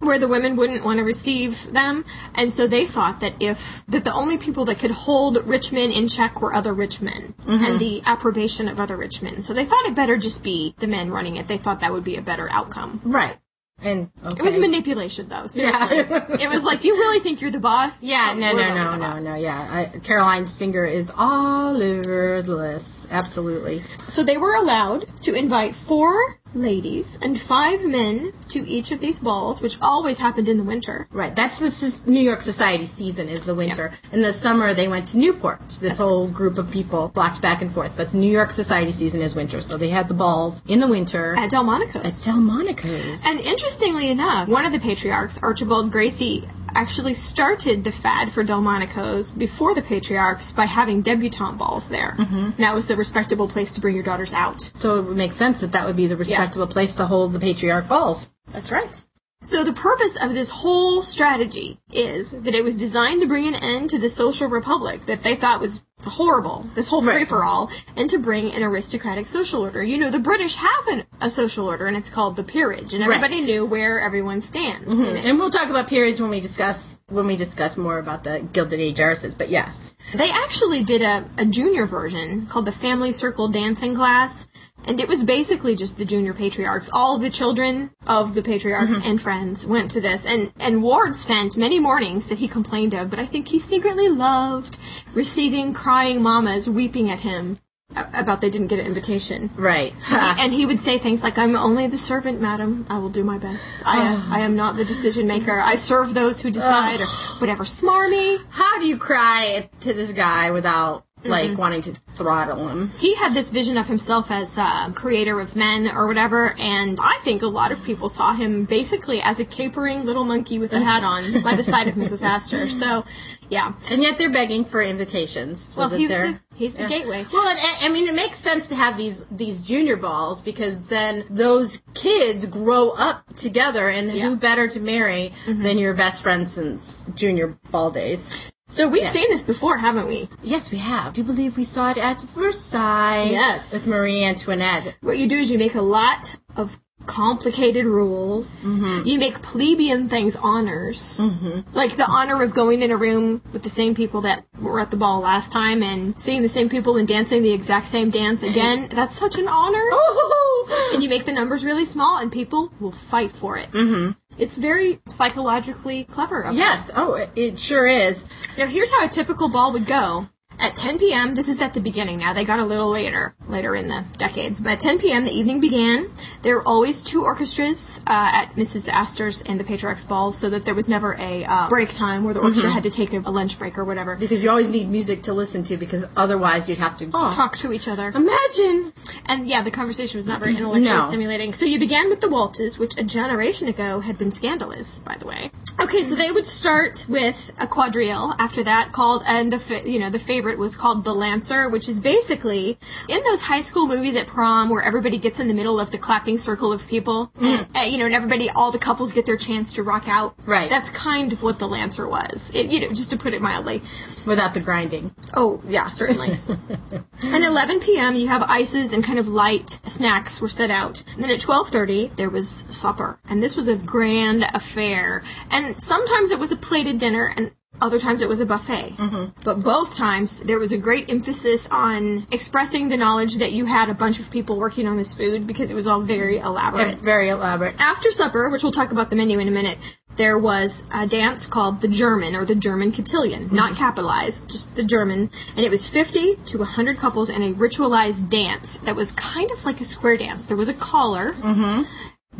[0.00, 4.04] where the women wouldn't want to receive them, and so they thought that if that
[4.04, 7.64] the only people that could hold rich men in check were other rich men mm-hmm.
[7.64, 9.42] and the approbation of other rich men.
[9.42, 11.48] So they thought it better just be the men running it.
[11.48, 13.00] They thought that would be a better outcome.
[13.04, 13.36] Right.
[13.80, 15.46] And, It was manipulation, though.
[15.46, 18.02] Seriously, it was like you really think you're the boss.
[18.02, 19.90] Yeah, no, no, no, no, no, yeah.
[19.94, 22.97] I, Caroline's finger is all over the list.
[23.10, 23.82] Absolutely.
[24.08, 29.18] So they were allowed to invite four ladies and five men to each of these
[29.18, 31.06] balls, which always happened in the winter.
[31.12, 31.34] Right.
[31.36, 33.92] That's the s- New York Society season is the winter.
[34.12, 35.60] In the summer, they went to Newport.
[35.80, 37.92] This whole group of people flocked back and forth.
[37.98, 39.60] But the New York Society season is winter.
[39.60, 42.26] So they had the balls in the winter At Delmonico's.
[42.26, 43.24] at Delmonico's.
[43.26, 49.32] and interestingly enough, one of the patriarchs, Archibald Gracie, actually started the fad for Delmonico's
[49.32, 52.14] before the patriarchs by having debutante balls there.
[52.16, 52.62] Mm-hmm.
[52.62, 54.60] That was the respectable place to bring your daughters out.
[54.76, 57.40] so it would make sense that that would be the respectable place to hold the
[57.40, 58.30] patriarch balls.
[58.52, 59.04] That's right.
[59.42, 63.54] So the purpose of this whole strategy is that it was designed to bring an
[63.56, 67.70] end to the social republic that they thought was horrible, this whole free for all,
[67.96, 69.82] and to bring an aristocratic social order.
[69.82, 73.02] You know, the British have an, a social order, and it's called the peerage, and
[73.02, 73.44] everybody Right.
[73.46, 74.98] knew where everyone stands.
[75.00, 75.24] it.
[75.24, 78.80] And we'll talk about peerage when we discuss when we discuss more about the Gilded
[78.80, 79.34] Age heiresses.
[79.34, 84.46] But yes, They actually did a, a junior version called the Family Circle Dancing Class,
[84.88, 86.90] and it was basically just the junior patriarchs.
[86.92, 91.56] All the children of the patriarchs and friends went to this, and, and Ward spent
[91.56, 94.78] many mornings that he complained of, but I think he secretly loved
[95.12, 97.58] receiving crying mamas weeping at him
[97.96, 99.50] about they didn't get an invitation.
[99.56, 99.94] right.
[100.40, 102.86] And he would say things like, "I'm only the servant, madam.
[102.88, 103.82] I will do my best.
[103.84, 105.58] I, uh, I am not the decision maker.
[105.60, 107.06] I serve those who decide, or
[107.40, 107.64] whatever.
[107.64, 112.88] Smarmy." How do you cry to this guy without like wanting to throttle him?
[112.98, 117.18] he had this vision of himself as uh, creator of men or whatever, and I
[117.22, 120.80] think a lot of people saw him basically as a capering little monkey with a
[120.80, 122.24] hat on by the side of Mrs.
[122.24, 122.68] Astor.
[122.68, 123.04] So,
[123.50, 123.72] yeah.
[123.90, 125.66] And yet they're begging for invitations.
[125.70, 127.26] So Well, that he's they're, the he's the gateway.
[127.32, 131.24] Well, and, I mean, it makes sense to have these these junior balls because then
[131.30, 134.14] those kids grow up together, and Yeah.
[134.14, 134.28] Mm-hmm.
[134.28, 138.50] who better to marry than your best friend since junior ball days?
[138.70, 139.12] So we've Yes.
[139.12, 140.28] seen this before, haven't we?
[140.42, 141.14] Yes, we have.
[141.14, 143.28] Do you believe we saw it at Versailles?
[143.30, 143.72] Yes.
[143.72, 144.96] with Marie Antoinette.
[145.00, 148.78] What you do is you make a lot of complicated rules.
[149.06, 151.18] You make plebeian things honors.
[151.18, 151.60] Mm-hmm.
[151.74, 154.90] Like the honor of going in a room with the same people that were at
[154.90, 158.42] the ball last time and seeing the same people and dancing the exact same dance
[158.42, 158.88] again.
[158.90, 159.82] That's such an honor.
[159.90, 163.70] Oh, and you make the numbers really small and people will fight for it.
[163.72, 164.10] Mm-hmm.
[164.38, 166.42] It's very psychologically clever.
[166.42, 166.54] Them.
[166.54, 166.90] yes.
[166.94, 168.26] Oh, it, it sure is.
[168.56, 170.28] Now here's how a typical ball would go.
[170.68, 173.74] At 10 p.m., this is at the beginning now, they got a little later, later
[173.74, 175.24] in the decades, but at 10 p.m.
[175.24, 176.10] the evening began.
[176.42, 178.86] There were always two orchestras uh, at Mrs.
[178.90, 182.34] Astor's and the Patriarch's balls, so that there was never a uh, break time where
[182.34, 184.14] the orchestra had to take a, a lunch break or whatever.
[184.14, 187.72] Because you always need music to listen to, because otherwise you'd have to Talk to
[187.72, 188.12] each other.
[188.14, 188.92] Imagine.
[189.24, 191.08] And yeah, the conversation was not very intellectually No.
[191.08, 191.54] stimulating.
[191.54, 195.26] So you began with the waltzes, which a generation ago had been scandalous, by the
[195.26, 195.50] way.
[195.80, 199.98] Okay, so they would start with a quadrille after that, called and the fa- you
[199.98, 203.86] know the favorite was was called The Lancer, which is basically in those high school
[203.86, 207.32] movies at prom where everybody gets in the middle of the clapping circle of people,
[207.40, 210.34] and, uh, you know, and everybody, all the couples get their chance to rock out.
[210.44, 210.68] Right.
[210.68, 212.52] That's kind of what The Lancer was.
[212.54, 213.80] It, you know, just to put it mildly.
[214.26, 215.14] Without the grinding.
[215.34, 216.38] Oh, yeah, certainly.
[217.22, 218.14] and 11 p.m.
[218.14, 221.02] you have ices and kind of light snacks were set out.
[221.14, 225.22] And then at 12:30 there was supper, and this was a grand affair.
[225.50, 228.96] And sometimes it was a plated dinner, and other times it was a buffet.
[228.96, 229.40] Mm-hmm.
[229.44, 233.88] But both times there was a great emphasis on expressing the knowledge that you had
[233.88, 236.96] a bunch of people working on this food because it was all very elaborate.
[236.96, 237.80] Very elaborate.
[237.80, 239.78] After supper, which we'll talk about the menu in a minute,
[240.18, 243.56] there was a dance called the German or the German cotillion, mm-hmm.
[243.56, 248.28] not capitalized, just the German, and it was 50 to 100 couples and a ritualized
[248.28, 250.46] dance that was kind of like a square dance.
[250.46, 251.84] There was a caller, mm-hmm.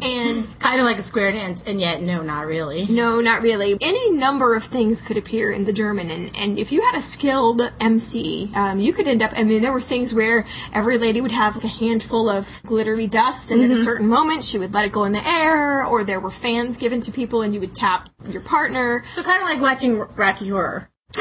[0.02, 2.86] And Kind of like a square dance, and yet, no, not really.
[2.86, 3.76] no, not really.
[3.80, 7.00] Any number of things could appear in the German, and, and if you had a
[7.00, 9.32] skilled MC, um, you could end up.
[9.36, 13.06] I mean, there were things where every lady would have like a handful of glittery
[13.06, 16.04] dust, and at a certain moment she would let it go in the air, or
[16.04, 19.04] there were fans given to people, and you would tap your partner.
[19.12, 20.90] So kind of like watching Rocky Horror.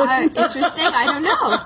[0.00, 0.84] Uh, interesting.
[0.84, 1.60] I don't know.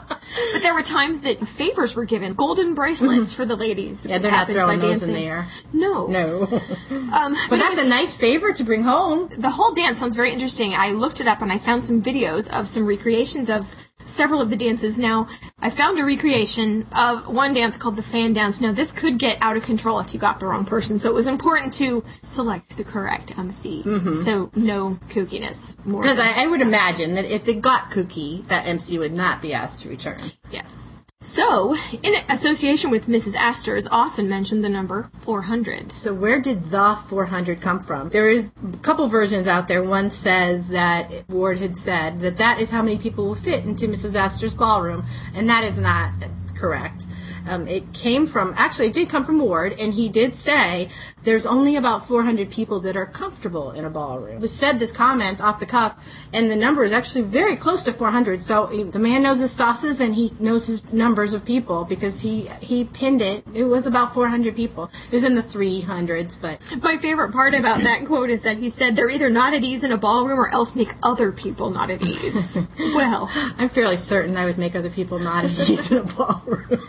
[0.53, 4.05] But there were times that favors were given, golden bracelets for the ladies.
[4.05, 5.15] Yeah, they're not throwing those in dancing.
[5.15, 5.49] the air.
[5.73, 6.43] No, No.
[7.13, 9.29] Um, but it that's was- a nice favor to bring home.
[9.39, 10.75] the whole dance sounds very interesting.
[10.75, 14.51] I looked it up and I found some videos of some recreations of several of
[14.51, 14.99] the dances.
[14.99, 18.61] Now, I found a recreation of one dance called the fan dance.
[18.61, 21.15] Now, this could get out of control if you got the wrong person, so it
[21.15, 23.83] was important to select the correct MC.
[23.83, 24.15] Mm-hmm.
[24.15, 25.77] So, no kookiness.
[25.85, 29.53] Because I, I would imagine that if they got Cookie, that MC would not be
[29.53, 30.19] asked to return.
[30.51, 31.02] Yes.
[31.23, 33.37] So, in association with Mrs.
[33.37, 35.93] Astor is often mentioned the number 400.
[35.93, 38.09] So where did the 400 come from?
[38.09, 39.85] There is a couple versions out there.
[39.85, 43.87] One says that Ward had said that that is how many people will fit into
[43.87, 44.17] Mrs.
[44.17, 46.11] Astor's ballroom, and that is not
[46.57, 47.07] correct.
[47.49, 50.91] Um, it came from, actually, it did come from Ward, and he did say
[51.25, 54.41] there's only about 400 people that are comfortable in a ballroom.
[54.41, 55.97] He said this comment off the cuff,
[56.33, 58.41] and the number is actually very close to 400.
[58.41, 62.21] So he- the man knows his sauces, and he knows his numbers of people because
[62.21, 63.45] he he pinned it.
[63.55, 64.91] It was about 400 people.
[65.07, 68.71] It was in the 300s, but My favorite part about that quote is that he
[68.71, 71.91] said they're either not at ease in a ballroom or else make other people not
[71.91, 72.59] at ease.
[72.95, 76.81] well, I'm fairly certain I would make other people not at ease in a ballroom.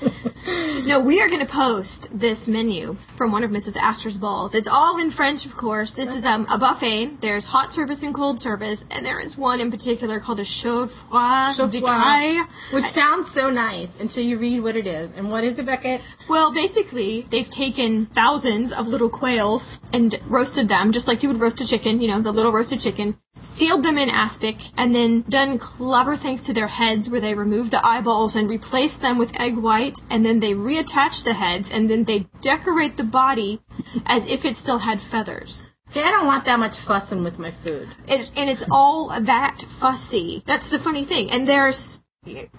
[0.86, 3.78] no, we are going to post this menu from one of Mrs.
[3.78, 4.56] Astor's balls.
[4.56, 5.94] It's all in French, of course.
[5.94, 7.22] This is um, a buffet.
[7.22, 10.90] There's hot service and cold service, and there is one in particular called a chaud
[10.90, 12.48] froid de caille.
[12.72, 15.12] Which sounds so nice until you read what it is.
[15.12, 16.02] And what is it, Beckett?
[16.30, 21.42] Well, basically, they've taken thousands of little quails and roasted them, just like you would
[21.42, 25.22] roast a chicken, you know, the little roasted chicken, sealed them in aspic, and then
[25.22, 29.40] done clever things to their heads where they removed the eyeballs and replaced them with
[29.40, 33.62] egg white, and then they reattach the heads, and then they decorate the body
[34.06, 35.74] as if it still had feathers.
[35.90, 37.88] Okay, I don't want that much fussing with my food.
[38.08, 40.42] And it's all that fussy.
[40.46, 41.30] That's the funny thing.
[41.30, 42.04] And there's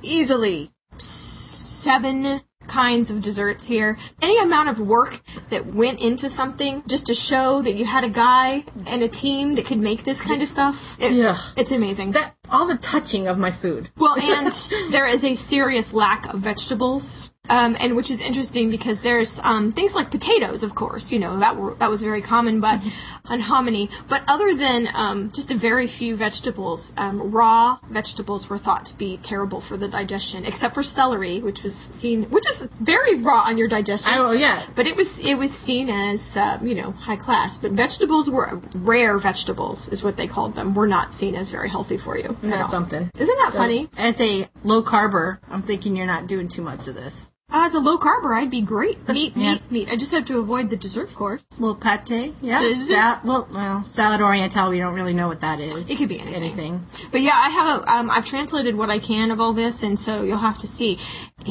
[0.02, 3.98] easily seven kinds of desserts here.
[4.22, 8.08] Any amount of work that went into something just to show that you had a
[8.08, 10.96] guy and a team that could make this kind of stuff.
[11.00, 11.36] It- Yeah.
[11.56, 12.12] It's amazing.
[12.12, 13.90] That all the touching of my food.
[13.96, 14.52] Well, and
[14.90, 17.30] there is a serious lack of vegetables.
[17.50, 21.40] Um, and which is interesting because there's um, things like potatoes, of course, you know
[21.40, 22.80] that were that was very common, but
[23.28, 23.88] on hominy.
[24.08, 28.98] But other than um, just a very few vegetables, um, raw vegetables were thought to
[28.98, 33.44] be terrible for the digestion, except for celery, which was seen, which is very raw
[33.46, 34.12] on your digestion.
[34.14, 34.64] Oh, yeah.
[34.74, 37.56] But it was it was seen as uh, you know high class.
[37.56, 40.74] But vegetables were rare vegetables, is what they called them.
[40.74, 42.36] Were not seen as very healthy for you.
[42.42, 43.10] That's something.
[43.18, 43.88] Isn't that funny?
[43.96, 47.32] As a low carber, I'm thinking you're not doing too much of this.
[47.50, 49.06] As a low carber, I'd be great.
[49.08, 49.52] Meat, Yeah.
[49.54, 49.88] meat, meat.
[49.90, 51.42] I just have to avoid the dessert, of course.
[51.56, 52.58] A little pate, yeah.
[52.60, 54.70] So Sal- well, well, salad oriental.
[54.70, 55.88] We don't really know what that is.
[55.88, 56.34] It could be anything.
[56.42, 56.86] Anything.
[57.12, 57.90] But yeah, I have a.
[57.92, 60.98] Um, I've translated what I can of all this, and so you'll have to see.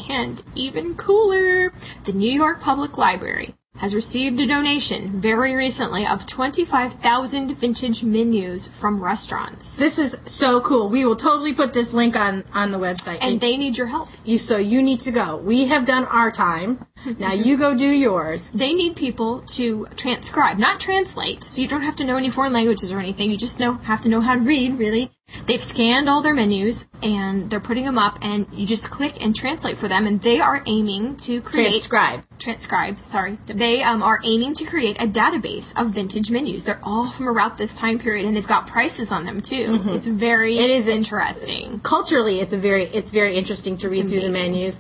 [0.10, 1.72] And even cooler,
[2.04, 8.68] the New York Public Library has received a donation very recently of 25,000 vintage menus
[8.68, 9.78] from restaurants.
[9.78, 10.90] This is so cool.
[10.90, 13.18] We will totally put this link on on the website.
[13.20, 14.10] And they need your help.
[14.24, 15.38] you, so you need to go.
[15.38, 16.86] We have done our time.
[17.18, 18.52] Now you go do yours.
[18.52, 21.44] They need people to transcribe, not translate.
[21.44, 23.32] So you don't have to know any foreign languages or anything.
[23.32, 25.12] You just know have to know how to read, really.
[25.46, 29.36] They've scanned all their menus and they're putting them up, and you just click and
[29.36, 30.08] translate for them.
[30.08, 32.24] And they are aiming to create Transcribe.
[32.40, 33.00] transcribe.
[33.00, 36.64] Sorry, they um, are aiming to create a database of vintage menus.
[36.64, 39.82] They're all from around this time period, and they've got prices on them too.
[39.88, 40.64] It's very Mm-hmm.
[40.64, 41.80] It is interesting.
[41.82, 44.80] Culturally, it's a very it's very interesting to read through the menus.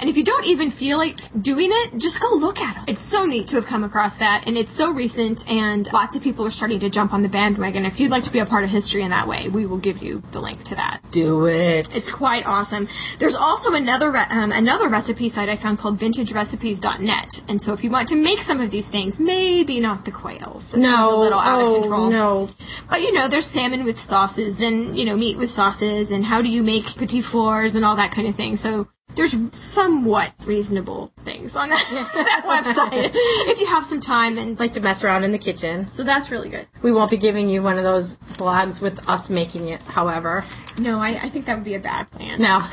[0.00, 2.84] And if you don't even feel like doing it, just go look at them.
[2.86, 6.22] It's so neat to have come across that, and it's so recent, and lots of
[6.22, 7.84] people are starting to jump on the bandwagon.
[7.84, 10.02] If you'd like to be a part of history in that way, we will give
[10.02, 11.00] you the link to that.
[11.10, 11.96] Do it.
[11.96, 12.88] It's quite awesome.
[13.18, 17.82] There's also another re- um, another recipe site I found called VintageRecipes.net, and so if
[17.82, 20.74] you want to make some of these things, maybe not the quails.
[20.74, 22.10] It no, a little out oh, of control.
[22.10, 22.48] no.
[22.88, 26.42] But you know, there's salmon with sauces and, you know, meat with sauces and how
[26.42, 28.56] do you make petit fours and all that kind of thing.
[28.56, 33.10] So there's somewhat reasonable things on that, that website
[33.50, 35.90] if you have some time and Like to mess around in the kitchen.
[35.90, 36.66] so that's really good.
[36.82, 40.44] We won't be giving you one of those blogs with us making it, however.
[40.78, 42.40] No, I, I think that would be a bad plan.
[42.40, 42.62] No.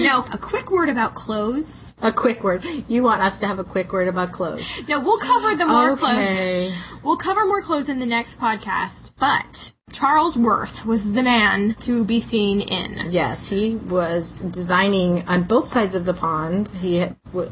[0.00, 1.94] No, a quick word about clothes.
[2.02, 2.64] a quick word.
[2.88, 4.66] You want us to have a quick word about clothes.
[4.88, 6.00] No, we'll cover the more Okay.
[6.00, 6.72] clothes.
[7.04, 9.14] We'll cover more clothes in the next podcast.
[9.20, 13.12] But Charles Worth was the man to be seen in.
[13.12, 16.68] Yes, he was designing on both sides of the pond.
[16.68, 17.06] He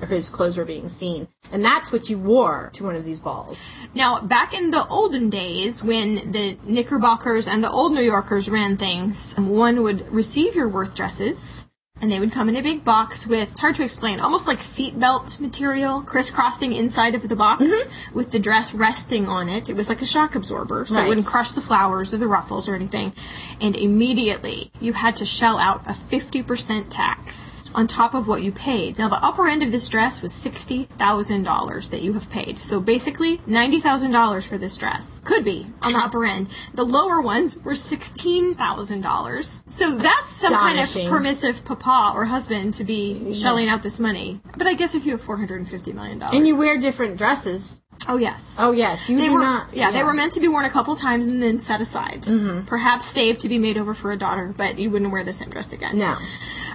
[0.08, 3.58] his clothes were being seen, and that's what you wore to one of these balls.
[3.94, 8.76] Now, back in the olden days, when the Knickerbockers and the old New Yorkers ran
[8.76, 11.69] things, one would receive your Worth dresses,
[12.00, 14.58] and they would come in a big box with, it's hard to explain, almost like
[14.58, 18.16] seatbelt material crisscrossing inside of the box mm-hmm.
[18.16, 19.68] with the dress resting on it.
[19.68, 21.04] It was like a shock absorber, so Right.
[21.04, 23.12] it wouldn't crush the flowers or the ruffles or anything.
[23.60, 28.50] And immediately, you had to shell out a 50% tax on top of what you
[28.50, 28.98] paid.
[28.98, 32.58] Now, the upper end of this dress was $60,000 that you have paid.
[32.58, 35.20] So basically, $90,000 for this dress.
[35.24, 36.48] Could be on the upper end.
[36.74, 39.64] The lower ones were $16,000.
[39.70, 44.40] So that's some kind of permissive papa or husband to be shelling out this money.
[44.56, 46.22] But I guess if you have $450 million.
[46.22, 47.82] And you wear different dresses.
[48.08, 48.56] oh, yes.
[48.58, 49.74] Oh yes, you They do were, not.
[49.74, 52.22] yeah, they were meant to be worn a couple times and then set aside.
[52.22, 52.66] Mm-hmm.
[52.66, 55.50] Perhaps saved to be made over for a daughter, but you wouldn't wear the same
[55.50, 55.98] dress again.
[55.98, 56.16] No.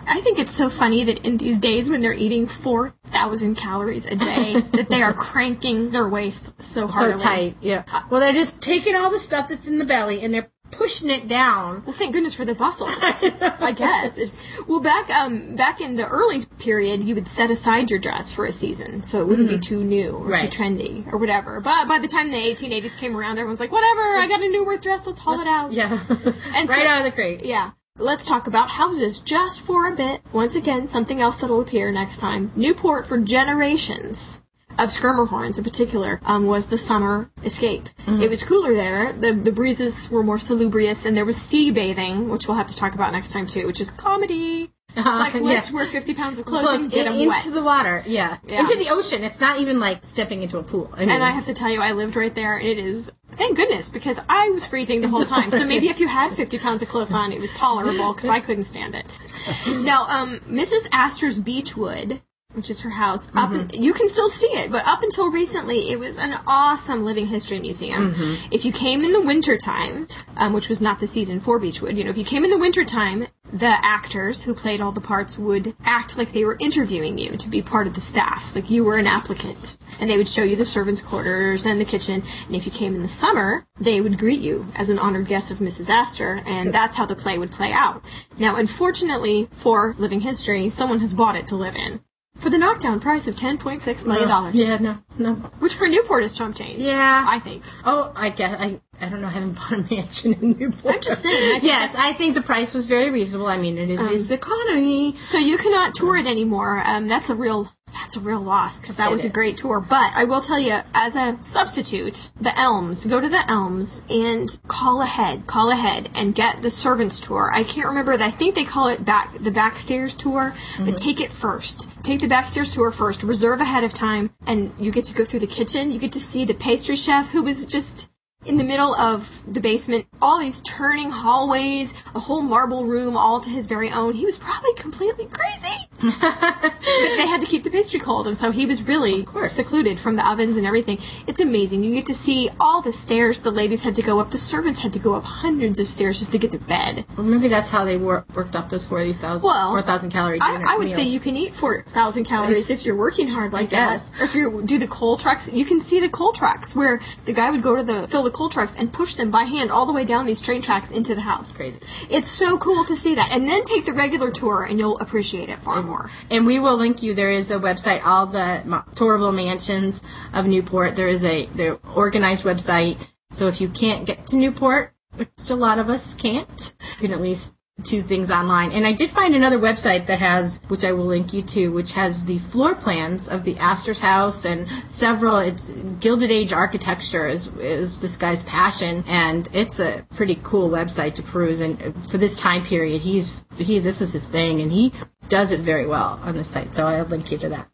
[0.07, 4.15] I think it's so funny that in these days when they're eating 4,000 calories a
[4.15, 7.13] day, that they are cranking their waist so hard.
[7.13, 7.55] So tight.
[7.61, 7.83] Yeah.
[8.11, 11.27] Well, they're just taking all the stuff that's in the belly and they're pushing it
[11.27, 11.83] down.
[11.85, 12.91] Well, thank goodness for the muscles.
[13.01, 14.17] I guess.
[14.17, 18.33] If, well, back um back in the early period, you would set aside your dress
[18.33, 20.31] for a season, so it wouldn't be too new or Mm-hmm.
[20.31, 20.51] Right.
[20.51, 21.59] too trendy or whatever.
[21.61, 24.65] But by the time the 1880s came around, everyone's like, whatever, I got a new
[24.65, 25.71] Worth dress, let's haul it out.
[25.71, 25.99] Yeah.
[26.55, 27.43] And right so- out of the crate.
[27.43, 27.71] Yeah.
[27.97, 30.19] Let's talk about houses just for a bit.
[30.33, 32.51] Once again, something else that'll appear next time.
[32.53, 34.41] Newport for generations
[34.77, 37.89] of Schermerhorns in particular um, was the summer escape.
[38.07, 39.13] It was cooler there.
[39.13, 42.75] The, the breezes were more salubrious, and there was sea bathing, which we'll have to
[42.75, 44.71] talk about next time too, which is comedy.
[44.95, 47.53] like, let's wear 50 pounds of clothes, Close and get in- them into wet.
[47.53, 48.03] the water.
[48.05, 48.37] Yeah.
[48.47, 48.59] Yeah.
[48.61, 49.23] Into the ocean.
[49.23, 50.89] It's not even like stepping into a pool.
[50.93, 53.11] I mean, And I have to tell you, I lived right there, and it is
[53.31, 55.51] thank goodness because I was freezing the whole time.
[55.51, 58.39] So maybe if you had 50 pounds of clothes on, it was tolerable because I
[58.39, 59.05] couldn't stand it.
[59.83, 60.87] Now, um, Mrs.
[60.91, 62.21] Astor's Beechwood,
[62.55, 65.99] which is her house, up you can still see it, but up until recently, it
[65.99, 68.13] was an awesome living history museum.
[68.51, 72.03] If you came in the wintertime, um, which was not the season for Beechwood, you
[72.03, 75.75] know, if you came in the wintertime, the actors who played all the parts would
[75.85, 78.97] act like they were interviewing you to be part of the staff, like you were
[78.97, 79.77] an applicant.
[79.99, 82.23] And they would show you the servants' quarters and the kitchen.
[82.47, 85.51] And if you came in the summer, they would greet you as an honored guest
[85.51, 85.89] of Mrs.
[85.89, 88.03] Astor, and that's how the play would play out.
[88.37, 92.01] Now, unfortunately for Living History, someone has bought it to live in.
[92.37, 94.27] For the knockdown price of $10.6 million.
[94.29, 95.33] Oh, Yeah, no, no.
[95.59, 96.79] Which for Newport is chump change.
[96.79, 97.25] Yeah.
[97.27, 97.63] I think.
[97.85, 98.79] Oh, I guess I.
[99.01, 99.27] I don't know.
[99.27, 100.95] I haven't bought a mansion in Newport.
[100.95, 103.47] I'm just saying, I yes, I think the price was very reasonable.
[103.47, 105.17] I mean, it is this economy.
[105.19, 106.81] So you cannot tour it anymore.
[106.85, 109.79] Um, that's a real that's a real loss because that It was a great tour.
[109.79, 113.05] But I will tell you, as a substitute, the Elms.
[113.05, 115.47] Go to the Elms and call ahead.
[115.47, 117.51] Call ahead and get the servants tour.
[117.53, 118.13] I can't remember.
[118.13, 120.95] I think they call it back the backstairs tour, but mm-hmm.
[120.95, 121.89] take it first.
[122.03, 123.23] Take the backstairs tour first.
[123.23, 125.91] Reserve ahead of time, and you get to go through the kitchen.
[125.91, 128.11] You get to see the pastry chef who was just
[128.45, 133.41] in the middle of the basement, all these turning hallways, a whole marble room all
[133.41, 134.13] to his very own.
[134.13, 135.87] He was probably completely crazy.
[136.01, 140.27] they had to keep the pastry cold, and so he was really secluded from the
[140.27, 140.97] ovens and everything.
[141.27, 141.83] It's amazing.
[141.83, 144.31] You get to see all the stairs the ladies had to go up.
[144.31, 147.05] The servants had to go up hundreds of stairs just to get to bed.
[147.15, 150.77] Well, maybe that's how they wor- worked off those 40,000 Well, 4,000 calorie I, I
[150.79, 154.01] would say you can eat 4,000 calories if you're working hard like that.
[154.19, 157.33] Or if you do the coal trucks, you can see the coal trucks where the
[157.33, 159.85] guy would go to the fill the coal trucks and push them by hand all
[159.85, 161.55] the way down these train tracks into the house.
[161.55, 161.79] Crazy.
[162.09, 163.31] It's so cool to see that.
[163.31, 166.09] And then take the regular tour and you'll appreciate it far more.
[166.31, 167.13] And we will link you.
[167.13, 167.74] There is a website,
[168.05, 170.01] all the tourable mansions
[170.33, 170.95] of Newport.
[170.95, 173.07] There is a their organized website.
[173.31, 177.11] So if you can't get to Newport, which a lot of us can't, you can
[177.11, 178.71] at least do things online.
[178.71, 181.91] And I did find another website that has, which I will link you to, which
[181.91, 185.37] has the floor plans of the Astor's house and several.
[185.37, 185.67] It's
[185.99, 191.23] Gilded Age architecture is is this guy's passion, and it's a pretty cool website to
[191.23, 191.59] peruse.
[191.59, 191.77] And
[192.09, 194.93] for this time period, he's he this is his thing, and he
[195.29, 196.75] does it very well on the site.
[196.75, 197.67] So I'll link you to that.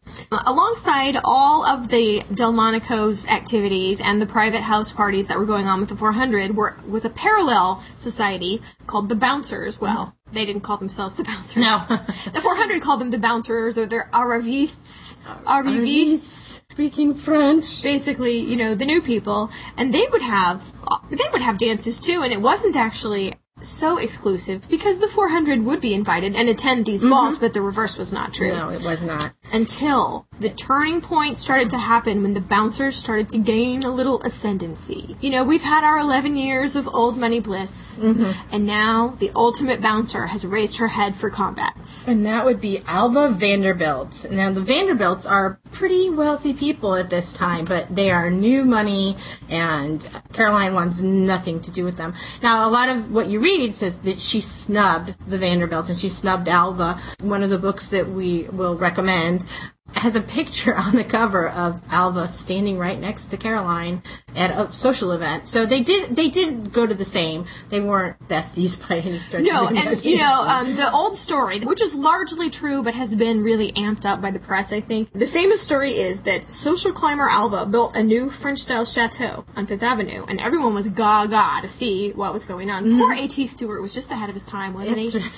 [0.47, 5.79] Alongside all of the Delmonico's activities and the private house parties that were going on
[5.79, 9.79] with the 400 were, was a parallel society called the Bouncers.
[9.81, 11.57] Well, they didn't call themselves the Bouncers.
[11.57, 11.77] No.
[12.31, 15.17] the 400 called them the Bouncers or their Arrivistes.
[15.45, 16.63] Arrivistes.
[16.71, 17.83] Speaking French.
[17.83, 19.49] Basically, you know, the new people.
[19.77, 20.71] And they would have,
[21.09, 25.81] they would have dances too, and it wasn't actually so exclusive because the 400 would
[25.81, 27.11] be invited and attend these mm-hmm.
[27.11, 29.31] balls, but the reverse was not true No, it was not.
[29.53, 34.21] until the turning point started to happen when the bouncers started to gain a little
[34.23, 35.15] ascendancy.
[35.21, 38.31] You know, we've had our 11 years of old money bliss, mm-hmm.
[38.53, 42.07] and now the ultimate bouncer has raised her head for combats.
[42.07, 44.25] And that would be Alva Vanderbilt.
[44.31, 49.17] Now, the Vanderbilts are pretty wealthy people at this time, but they are new money,
[49.49, 52.13] and Caroline wants nothing to do with them.
[52.41, 56.09] Now, a lot of what you read says that she snubbed the Vanderbilts and she
[56.09, 56.99] snubbed Alva.
[57.21, 59.45] One of the books that we will recommend
[59.93, 64.01] has a picture on the cover of Alva standing right next to Caroline
[64.35, 65.47] at a social event.
[65.47, 67.45] So they did they did go to the same.
[67.69, 69.43] They weren't besties by any stretch.
[69.43, 72.93] No, of the and you know, um, the old story, which is largely true but
[72.93, 75.11] has been really amped up by the press, I think.
[75.13, 79.65] The famous story is that social climber Alva built a new French style chateau on
[79.65, 82.89] Fifth Avenue, and everyone was gaga to see what was going on.
[82.97, 83.45] Poor A.T.
[83.47, 85.07] Stewart was just ahead of his time, wasn't he?
[85.07, 85.37] It's-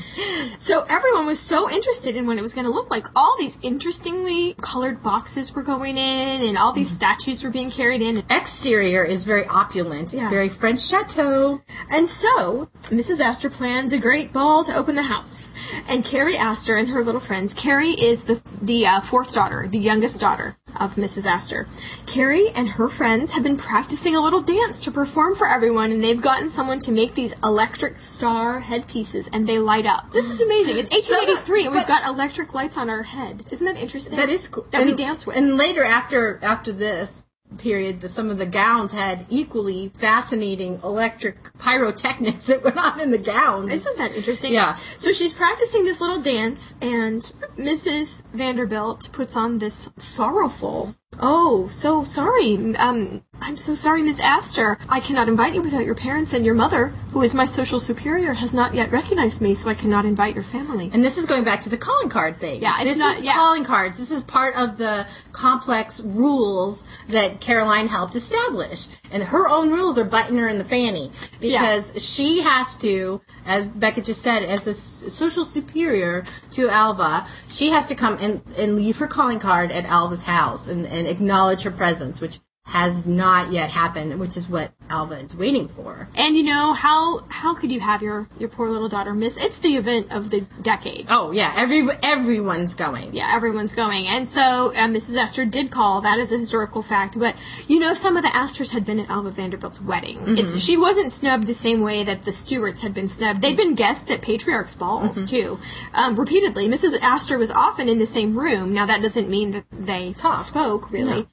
[0.57, 3.07] So everyone was so interested in what it was going to look like.
[3.15, 8.01] All these interestingly colored boxes were going in, and all these statues were being carried
[8.01, 8.23] in.
[8.29, 10.13] exterior is very opulent.
[10.13, 10.29] It's Yeah.
[10.29, 11.61] very French chateau.
[11.89, 13.21] And so, Mrs.
[13.21, 15.53] Astor plans a great ball to open the house.
[15.87, 17.53] And Carrie Astor and her little friends.
[17.53, 21.25] Carrie is the the uh, fourth daughter, the youngest daughter of Mrs.
[21.25, 21.67] Astor.
[22.05, 26.03] Carrie and her friends have been practicing a little dance to perform for everyone, and
[26.03, 30.11] they've gotten someone to make these electric star headpieces, and they light up.
[30.11, 30.77] This is amazing.
[30.77, 33.43] It's 1883, and we've got electric lights on our head.
[33.51, 34.17] Isn't that interesting?
[34.17, 34.65] That is cool.
[34.71, 35.37] That and, we dance with.
[35.37, 37.25] And later, after after this
[37.57, 43.11] period, the, some of the gowns had equally fascinating electric pyrotechnics that went on in
[43.11, 43.71] the gowns.
[43.71, 44.53] Isn't that interesting?
[44.53, 44.77] Yeah.
[44.97, 47.21] So she's practicing this little dance, and
[47.57, 48.25] Mrs.
[48.33, 50.95] Vanderbilt puts on this sorrowful.
[51.19, 52.75] Oh, so sorry.
[52.75, 54.77] Um, I'm so sorry, Miss Astor.
[54.89, 58.33] I cannot invite you without your parents and your mother, who is my social superior,
[58.33, 60.89] has not yet recognized me, so I cannot invite your family.
[60.93, 62.61] And this is going back to the calling card thing.
[62.61, 63.33] Yeah, this not- is yeah.
[63.33, 63.97] calling cards.
[63.97, 68.87] This is part of the complex rules that Caroline helped establish.
[69.11, 73.67] And her own rules are biting her in the fanny because she has to, as
[73.67, 78.41] Becca just said, as a s- social superior to Alva, she has to come and,
[78.57, 83.05] and leave her calling card at Alva's house and, and acknowledge her presence, which has
[83.05, 86.07] not yet happened, which is what Alva is waiting for.
[86.15, 89.37] And you know how how could you have your your poor little daughter miss?
[89.43, 91.07] It's the event of the decade.
[91.09, 93.13] Oh yeah, every everyone's going.
[93.13, 94.07] yeah, everyone's going.
[94.07, 95.17] And so uh, Mrs.
[95.17, 96.01] Astor did call.
[96.01, 97.19] That is a historical fact.
[97.19, 97.35] But
[97.67, 100.37] you know, some of the Astors had been at Alva Vanderbilt's wedding.
[100.37, 103.41] It's she wasn't snubbed the same way that the Stewarts had been snubbed.
[103.41, 105.59] They'd been guests at patriarchs' balls too,
[105.93, 106.67] um, repeatedly.
[106.69, 106.99] Mrs.
[107.01, 108.73] Astor was often in the same room.
[108.73, 110.45] Now that doesn't mean that they Talked.
[110.45, 111.27] spoke really,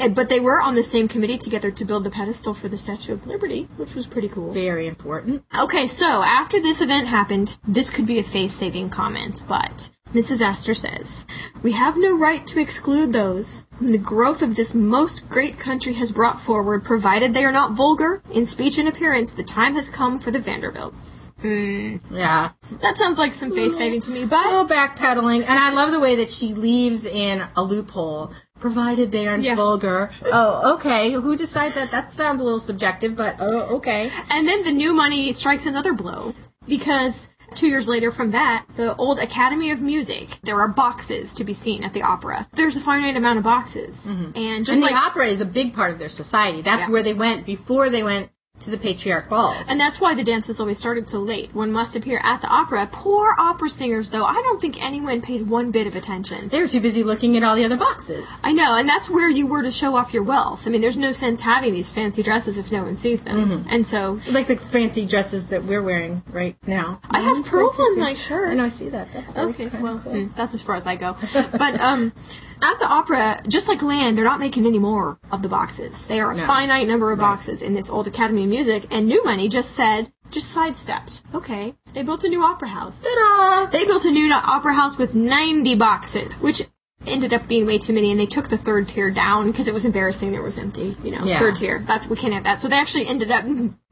[0.00, 2.78] Uh, but they were on the same committee together to build the pedestal for the
[2.78, 4.52] Statue of Liberty, which was pretty cool.
[4.52, 5.44] Very important.
[5.58, 10.42] Okay, so after this event happened, this could be a face saving comment, but Mrs.
[10.42, 11.26] Astor says,
[11.62, 15.94] We have no right to exclude those whom the growth of this most great country
[15.94, 19.32] has brought forward, provided they are not vulgar in speech and appearance.
[19.32, 21.32] The time has come for the Vanderbilts.
[21.40, 22.50] Hmm, yeah.
[22.82, 25.90] That sounds like some face saving to me, A but little backpedaling, and I love
[25.90, 28.32] the way that she leaves in a loophole,
[28.62, 29.56] provided they aren't Yeah.
[29.56, 30.12] vulgar.
[30.32, 31.10] Oh, okay.
[31.10, 31.90] Who decides that?
[31.90, 34.08] That sounds a little subjective, but oh, okay.
[34.30, 36.34] And then the new money strikes another blow
[36.66, 41.44] because Two years later from that, the old Academy of Music, there are boxes to
[41.44, 42.48] be seen at the opera.
[42.54, 44.06] There's a finite amount of boxes.
[44.16, 44.38] Mm-hmm.
[44.38, 46.62] And just And like the opera is a big part of their society.
[46.62, 46.92] That's Yeah.
[46.92, 48.30] where they went before they went
[48.60, 49.66] to the patriarch balls.
[49.68, 51.52] And that's why the dances always started so late.
[51.52, 52.88] One must appear at the opera.
[52.92, 56.48] Poor opera singers, though, I don't think anyone paid one bit of attention.
[56.48, 58.24] they were too busy looking at all the other boxes.
[58.44, 60.66] I know, and that's where you were to show off your wealth.
[60.66, 63.48] I mean, there's no sense having these fancy dresses if no one sees them.
[63.50, 63.68] Mm-hmm.
[63.68, 67.00] And so, Like the fancy dresses that we're wearing right now.
[67.10, 68.50] I have pearls on my shirt.
[68.52, 69.12] I know, I see that.
[69.12, 70.12] That's really okay, well, cool.
[70.12, 71.16] mm, that's as far as I go.
[71.32, 72.12] But um,
[72.62, 76.06] at the opera, just like land, they're not making any more of the boxes.
[76.06, 76.46] They are a No.
[76.46, 80.12] finite number of boxes in this old Academy of Music, and New Money just said,
[80.30, 81.22] just sidestepped.
[81.34, 83.02] Okay, they built a new opera house.
[83.02, 83.66] Ta-da!
[83.70, 86.62] They built a new opera house with 90 boxes, which
[87.06, 89.74] ended up being way too many, and they took the third tier down because it
[89.74, 90.30] was embarrassing.
[90.32, 91.38] There was empty, you know, Yeah.
[91.40, 91.82] third tier.
[91.86, 92.60] That's we can't have that.
[92.60, 93.44] So they actually ended up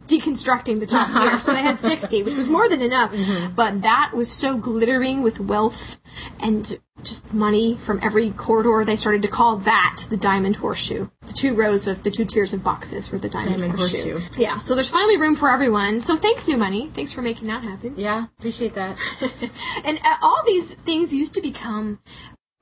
[0.06, 1.38] deconstructing the top tier.
[1.40, 3.10] So they had 60, which was more than enough.
[3.20, 3.54] Mm-hmm.
[3.54, 5.98] But that was so glittering with wealth
[6.40, 8.84] and just money from every corridor.
[8.84, 11.09] They started to call that the diamond horseshoe.
[11.26, 14.18] The two rows of the two tiers of boxes were the diamond, Diamond horseshoe.
[14.20, 14.40] horseshoe.
[14.42, 14.59] Yeah.
[14.59, 16.01] So there's finally room for everyone.
[16.01, 16.86] So thanks, New Money.
[16.88, 17.94] Thanks for making that happen.
[17.96, 18.96] Yeah, appreciate that.
[19.84, 22.01] And uh, all these things used to become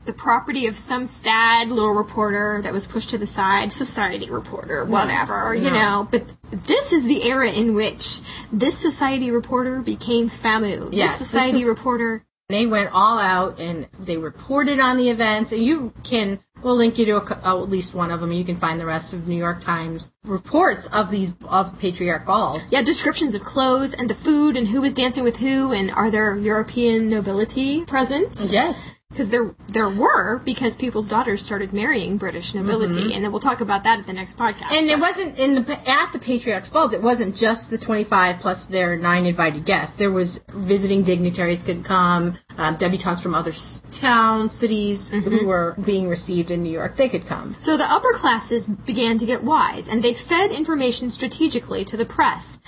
[0.05, 4.84] the property of some sad little reporter that was pushed to the side, society reporter,
[4.84, 6.09] whatever, you know.
[6.11, 8.20] But this is the era in which
[8.51, 10.89] this society reporter became FAMU.
[10.93, 12.24] Yes, this this society is- reporter.
[12.49, 15.53] They went all out and they reported on the events.
[15.53, 18.32] And you can, we'll link you to a, oh, at least one of them.
[18.32, 22.72] You can find the rest of New York Times reports of these of patriarch balls.
[22.72, 26.11] Yeah, descriptions of clothes and the food and who was dancing with who and are
[26.11, 28.38] there European nobility present?
[28.49, 28.94] Yes.
[29.11, 33.61] Because there there were because people's daughters started marrying British nobility, and then we'll talk
[33.61, 34.66] about that at the next podcast.
[34.68, 34.74] Mm-hmm.
[34.74, 36.92] And it wasn't in the at the patriarch's balls.
[36.92, 39.96] It wasn't just the twenty five plus their nine invited guests.
[39.96, 45.74] There was visiting dignitaries could come, um, debutantes from other s- towns, cities who were
[45.84, 46.96] being received in New York.
[46.96, 47.54] They could come.
[47.59, 52.04] so the upper classes began to get wise, and they fed information strategically to the
[52.04, 52.59] press,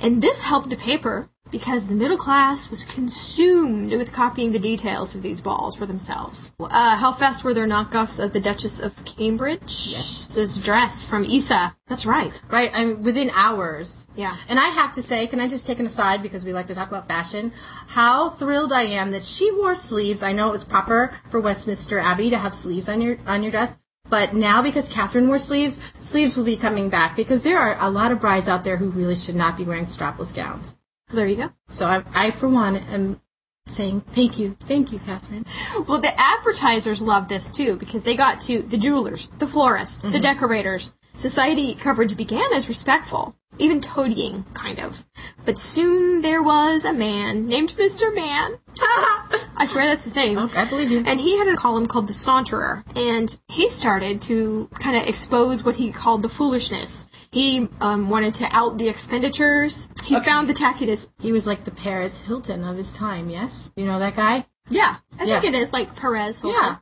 [0.00, 1.28] and this helped the paper.
[1.50, 6.52] Because the middle class was consumed with copying the details of these balls for themselves.
[6.60, 9.88] Uh, how fast were there knockoffs of the Duchess of Cambridge?
[9.90, 10.28] Yes.
[10.28, 11.74] This dress from Issa.
[11.88, 12.40] That's right.
[12.48, 14.06] Right, I mean, within hours.
[14.14, 14.36] Yeah.
[14.48, 16.74] And I have to say, can I just take an aside because we like to
[16.76, 17.50] talk about fashion?
[17.88, 20.22] How thrilled I am that she wore sleeves.
[20.22, 23.50] I know it was proper for Westminster Abbey to have sleeves on your on your
[23.50, 23.76] dress,
[24.08, 27.90] but now because Catherine wore sleeves, sleeves will be coming back because there are a
[27.90, 30.76] lot of brides out there who really should not be wearing strapless gowns.
[31.12, 31.52] There you go.
[31.68, 33.20] So I, I for one, am
[33.66, 35.46] saying thank you, thank you, Catherine.
[35.86, 40.10] Well, the advertisers loved this too because they got to the jewelers, the florists, the
[40.10, 40.22] mm-hmm.
[40.22, 40.94] decorators.
[41.14, 45.04] Society coverage began as respectful, even toadying, kind of.
[45.44, 48.14] But soon there was a man named Mr.
[48.14, 48.58] Mann.
[49.60, 50.38] I swear that's his name.
[50.38, 51.02] Okay, I believe you.
[51.06, 55.62] And he had a column called The Saunterer, and he started to kind of expose
[55.62, 57.06] what he called the foolishness.
[57.30, 59.90] He um, wanted to out the expenditures.
[60.04, 61.10] He found the tackiness.
[61.20, 63.28] He was like the Paris Hilton of his time.
[63.28, 64.46] Yes, you know that guy.
[64.70, 65.40] Yeah, I Yeah.
[65.40, 66.40] think it is like Perez.
[66.40, 66.58] Hilton.
[66.60, 66.76] Yeah,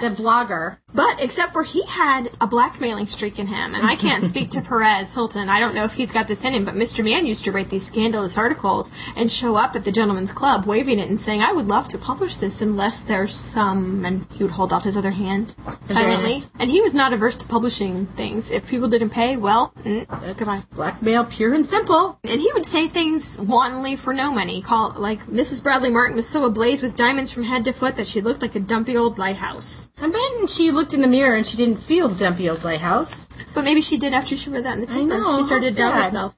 [0.00, 0.16] Yes.
[0.16, 0.78] the blogger.
[0.94, 4.60] But except for he had a blackmailing streak in him, and I can't speak to
[4.62, 5.48] Perez Hilton.
[5.48, 7.04] I don't know if he's got this in him, but Mr.
[7.04, 10.98] Mann used to write these scandalous articles and show up at the gentleman's club waving
[11.00, 14.52] it and saying, "I would love to publish this unless there's some." And he would
[14.52, 16.52] hold out his other hand silently, nice.
[16.60, 18.50] and he was not averse to publishing things.
[18.52, 20.60] If people didn't pay, well, mm, That's goodbye.
[20.74, 22.18] blackmail, pure and simple.
[22.22, 24.62] And he would say things wantonly for no money.
[24.62, 25.62] Call like Mrs.
[25.62, 28.54] Bradley Martin was so ablaze with diamonds from head to foot that she looked like
[28.54, 29.90] a dumpy old lighthouse.
[30.00, 33.28] I bet she looked in the mirror and she didn't feel the dumpy old lighthouse.
[33.54, 35.06] But maybe she did after she read that in the paper.
[35.06, 36.34] know, she started to doubt herself.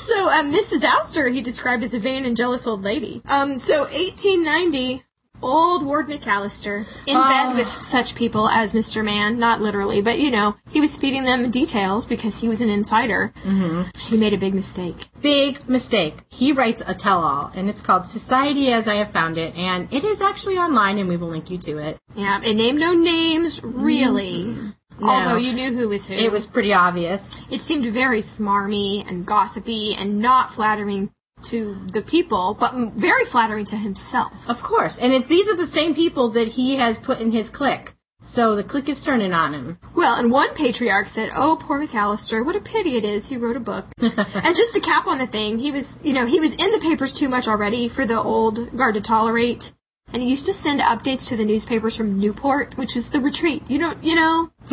[0.00, 0.82] So, um, Mrs.
[0.82, 3.22] Astor, he described as a vain and jealous old lady.
[3.26, 5.04] Um, so 1890,
[5.42, 7.28] old Ward McAllister, in Oh.
[7.28, 9.04] bed with such people as Mr.
[9.04, 12.70] Mann, not literally, but you know, he was feeding them details because he was an
[12.70, 13.32] insider.
[13.44, 13.82] Mm-hmm.
[13.98, 15.08] He made a big mistake.
[15.20, 16.18] Big mistake.
[16.28, 20.04] He writes a tell-all, and it's called Society as I Have Found It, and it
[20.04, 21.98] is actually online, and we will link you to it.
[22.14, 24.44] Yeah, it named no names, really.
[25.00, 26.14] no Although you knew who was who.
[26.14, 27.40] It was pretty obvious.
[27.50, 31.10] it seemed very smarmy and gossipy and not flattering
[31.44, 34.32] to the people, but very flattering to himself.
[34.48, 34.98] Of course.
[34.98, 37.94] And it, these are the same people that he has put in his clique.
[38.24, 39.78] So the clique is turning on him.
[39.96, 43.56] Well, and one patriarch said, "Oh, poor McAllister, what a pity it is he wrote
[43.56, 46.54] a book." and just the cap on the thing, he was, you know, he was
[46.54, 49.72] in the papers too much already for the old guard to tolerate.
[50.12, 53.62] And he used to send updates to the newspapers from Newport, which is the retreat.
[53.68, 54.52] You know, you know,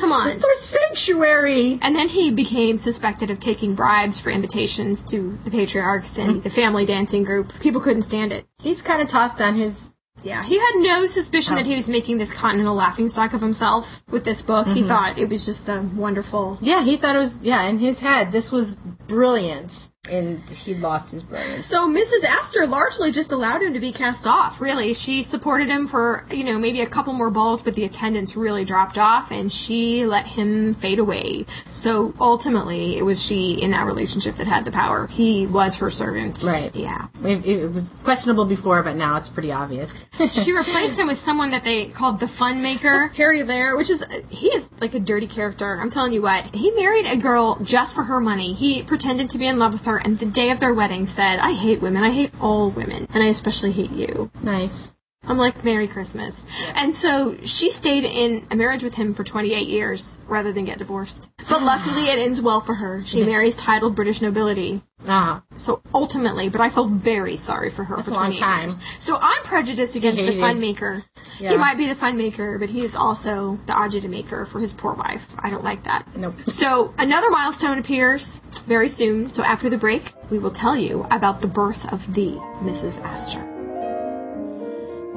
[0.00, 0.38] Come on.
[0.38, 1.78] Their sanctuary.
[1.82, 6.50] And then he became suspected of taking bribes for invitations to the patriarchs and the
[6.50, 7.52] family dancing group.
[7.60, 8.46] People couldn't stand it.
[8.62, 9.94] He's kind of tossed on his.
[10.24, 14.24] Yeah, he had no suspicion that he was making this continental laughingstock of himself with
[14.24, 14.66] this book.
[14.66, 14.88] He mm-hmm.
[14.88, 16.58] thought it was just a wonderful.
[16.60, 17.38] Yeah, he thought it was.
[17.40, 21.66] Yeah, in his head, this was brilliant, and he lost his brilliance.
[21.66, 22.24] So Mrs.
[22.24, 24.60] Astor largely just allowed him to be cast off.
[24.60, 28.36] Really, she supported him for you know maybe a couple more balls, but the attendance
[28.36, 31.46] really dropped off, and she let him fade away.
[31.72, 35.06] So ultimately, it was she in that relationship that had the power.
[35.06, 36.42] He was her servant.
[36.44, 36.70] Right.
[36.74, 37.06] Yeah.
[37.24, 40.08] It, it was questionable before, but now it's pretty obvious.
[40.32, 44.04] she replaced him with someone that they called the fun maker, Harry Lehr, which is
[44.30, 45.78] he is like a dirty character.
[45.80, 46.54] I'm telling you what.
[46.54, 48.54] He married a girl just for her money.
[48.54, 51.38] He pretended to be in love with her, and the day of their wedding said,
[51.38, 52.02] "I hate women.
[52.02, 54.94] I hate all women, and I especially hate you." nice.
[55.28, 56.44] I'm like, Merry Christmas.
[56.74, 60.78] And so she stayed in a marriage with him for 28 years rather than get
[60.78, 61.30] divorced.
[61.48, 63.04] But luckily it ends well for her.
[63.04, 64.82] She marries titled British nobility.
[65.06, 68.40] Ah, So ultimately, but I feel very sorry for her That's for a long 28
[68.40, 68.68] time.
[68.70, 68.78] years.
[68.98, 71.04] So I'm prejudiced against the fun maker.
[71.38, 71.50] Yeah.
[71.50, 74.72] He might be the fun maker, but he is also the agita maker for his
[74.72, 75.34] poor wife.
[75.38, 76.04] I don't like that.
[76.16, 76.34] Nope.
[76.48, 79.30] So another milestone appears very soon.
[79.30, 83.00] So after the break, we will tell you about the birth of the Mrs.
[83.02, 83.57] Astor.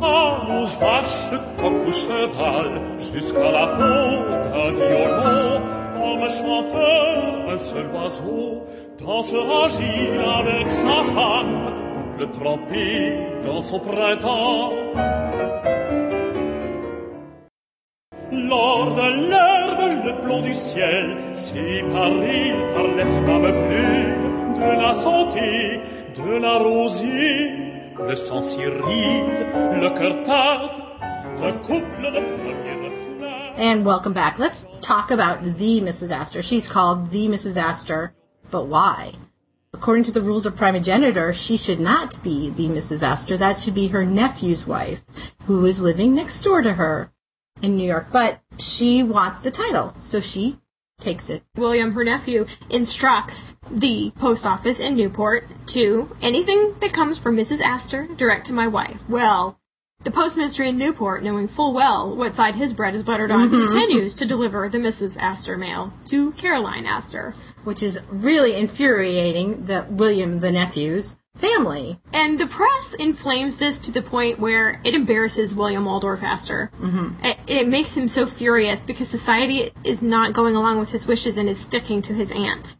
[0.04, 1.30] Allons vache,
[1.60, 4.10] coq ou cheval, jusqu'à la peau
[4.52, 5.62] d'un violon,
[6.02, 8.64] homme chanteur, un seul oiseau,
[8.97, 14.72] dansera Gilles avec sa femme, couple trempé dans son printemps.
[18.32, 25.80] Lors de l'herbe, le plomb du ciel, séparé par les flammes brûles de la santé,
[26.16, 27.70] de la rosier,
[28.08, 29.39] le sang s'irise,
[29.80, 30.82] le cœur tarde.
[33.58, 34.39] And welcome back.
[34.39, 36.12] Let's talk about the Mrs.
[36.12, 36.41] Astor.
[36.41, 37.58] She's called the Mrs.
[37.58, 38.14] Astor,
[38.49, 39.14] but why?
[39.74, 43.04] According to the rules of primogeniture, she should not be the Mrs.
[43.04, 43.38] Astor.
[43.38, 45.04] That should be her nephew's wife,
[45.45, 47.12] who is living next door to her
[47.62, 48.08] in New York.
[48.12, 50.60] But she wants the title, so she
[51.02, 51.43] takes it.
[51.56, 57.62] William, her nephew, instructs the post office in Newport to anything that comes from Mrs.
[57.62, 59.04] Astor direct to my wife.
[59.10, 59.60] Well,
[60.04, 63.68] the postmaster in Newport, knowing full well what side his bread is buttered on, mm-hmm.
[63.68, 65.20] continues to deliver the Mrs.
[65.20, 67.36] Astor mail to Caroline Astor.
[67.64, 71.99] which is really infuriating the William the nephew's family.
[72.13, 76.71] And the press inflames this to the point where it embarrasses William Waldorf Astor.
[76.79, 77.25] Mm-hmm.
[77.25, 81.38] It, it makes him so furious because society is not going along with his wishes
[81.38, 82.77] and is sticking to his aunt.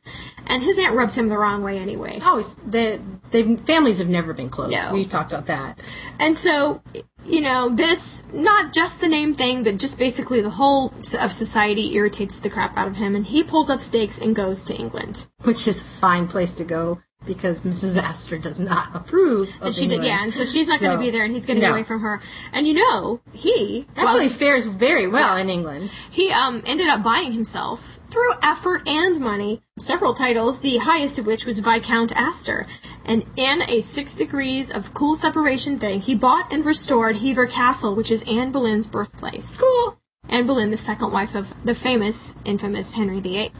[0.48, 2.20] And his aunt rubs him the wrong way anyway.
[2.24, 3.00] Always, the
[3.32, 4.72] they families have never been close.
[4.72, 4.90] No.
[4.94, 5.80] We've talked about that.
[6.20, 6.84] And so,
[7.26, 11.96] you know, this, not just the name thing, but just basically the whole of society
[11.96, 13.16] irritates the crap out of him.
[13.16, 15.28] And he pulls up stakes and goes to England.
[15.44, 18.02] which is a fine place to go because Mrs.
[18.02, 19.50] Astor does not approve.
[19.58, 21.46] Of And she did, yeah, and so she's not going to be there and he's
[21.46, 21.72] getting no.
[21.72, 22.22] away from her.
[22.52, 25.92] And you know, he, Actually, well, fares very well in England.
[26.10, 31.28] he um, ended up buying himself through effort and money several titles, the highest of
[31.28, 32.68] which was Viscount Astor.
[33.06, 37.96] And in a six degrees of cool separation thing, he bought and restored Hever Castle,
[37.96, 39.60] which is Anne Boleyn's birthplace.
[39.60, 39.98] Cool.
[40.30, 43.52] Anne Boleyn, the second wife of the famous, infamous Henry VIII.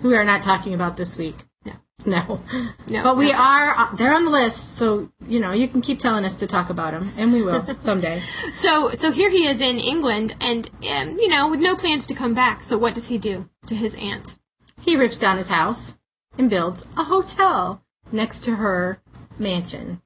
[0.00, 1.36] Who We are not talking about this week.
[2.06, 2.42] No.
[2.86, 3.02] No.
[3.02, 6.24] But we are, uh, they're on the list, so, you know, you can keep telling
[6.24, 8.22] us to talk about them, and we will someday.
[8.52, 12.14] So, so here he is in England, and um, you know, with no plans to
[12.14, 12.62] come back.
[12.62, 14.38] So, what does he do to his aunt?
[14.80, 15.98] He rips down his house
[16.38, 19.02] and builds a hotel next to her
[19.38, 20.00] mansion.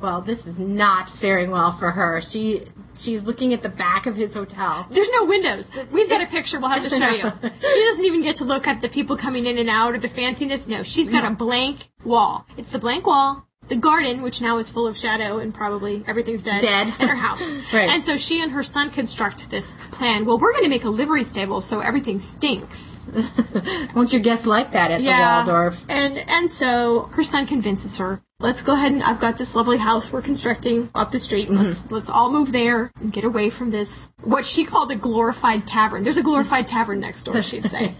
[0.00, 2.20] Well, this is not faring well for her.
[2.20, 2.62] She
[2.94, 4.86] she's looking at the back of his hotel.
[4.90, 5.70] There's no windows.
[5.92, 6.60] We've got a picture.
[6.60, 7.32] We'll have to show you.
[7.60, 10.08] She doesn't even get to look at the people coming in and out or the
[10.08, 10.68] fanciness.
[10.68, 12.46] No, she's got a blank wall.
[12.56, 13.46] It's the blank wall.
[13.68, 16.92] The garden, which now is full of shadow and probably everything's dead, Dead.
[16.98, 17.54] and her house.
[17.72, 17.88] Right.
[17.88, 20.26] And so she and her son construct this plan.
[20.26, 23.04] Well, we're going to make a livery stable so everything stinks.
[23.94, 25.84] Won't your guests like that at the Waldorf?
[25.88, 29.78] And and so her son convinces her, let's go ahead and I've got this lovely
[29.78, 31.48] house we're constructing up the street.
[31.48, 31.62] Mm-hmm.
[31.62, 35.66] Let's let's all move there and get away from this what she called a glorified
[35.66, 36.04] tavern.
[36.04, 37.94] There's a glorified tavern next door, she'd say.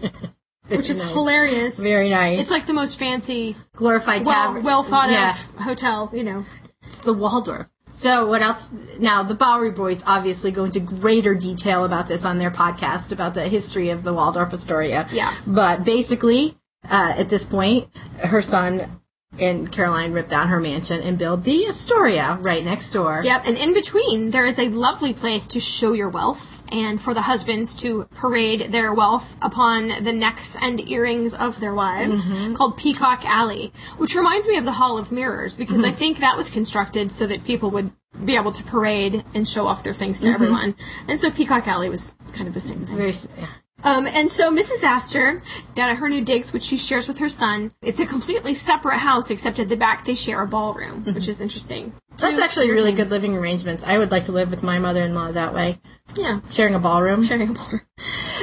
[0.67, 1.11] Which is nice.
[1.11, 1.79] hilarious.
[1.79, 2.39] Very nice.
[2.39, 4.63] It's like the most fancy, glorified well tavern.
[4.63, 6.45] well thought yeah, of hotel, you know.
[6.83, 7.67] It's the Waldorf.
[7.91, 8.73] So what else?
[8.99, 13.33] Now the Bowery Boys obviously go into greater detail about this on their podcast about
[13.35, 15.07] the history of the Waldorf Astoria.
[15.11, 15.33] Yeah.
[15.47, 16.57] But basically,
[16.89, 17.87] uh, at this point,
[18.19, 19.01] her son
[19.39, 23.21] and Caroline rip down her mansion and build the Astoria right next door.
[23.23, 27.13] Yep, and in between, there is a lovely place to show your wealth and for
[27.13, 32.53] the husbands to parade their wealth upon the necks and earrings of their wives mm-hmm.
[32.53, 35.97] called Peacock Alley, which reminds me of the Hall of Mirrors because I mm-hmm.
[35.97, 37.91] think that was constructed so that people would
[38.23, 40.35] be able to parade and show off their things to mm-hmm.
[40.35, 40.75] everyone.
[41.07, 42.95] And so Peacock Alley was kind of the same thing.
[42.95, 43.47] Very, yeah.
[43.83, 44.83] Um, and so Mrs.
[44.83, 45.41] Astor,
[45.73, 48.99] down at her new digs, which she shares with her son, it's a completely separate
[48.99, 51.93] house, except at the back they share a ballroom, which is interesting.
[52.17, 53.83] That's actually really good living arrangements.
[53.83, 55.79] I would like to live with my mother-in-law that way,
[56.15, 56.39] yeah.
[56.49, 57.23] sharing a ballroom.
[57.23, 57.81] sharing a ballroom.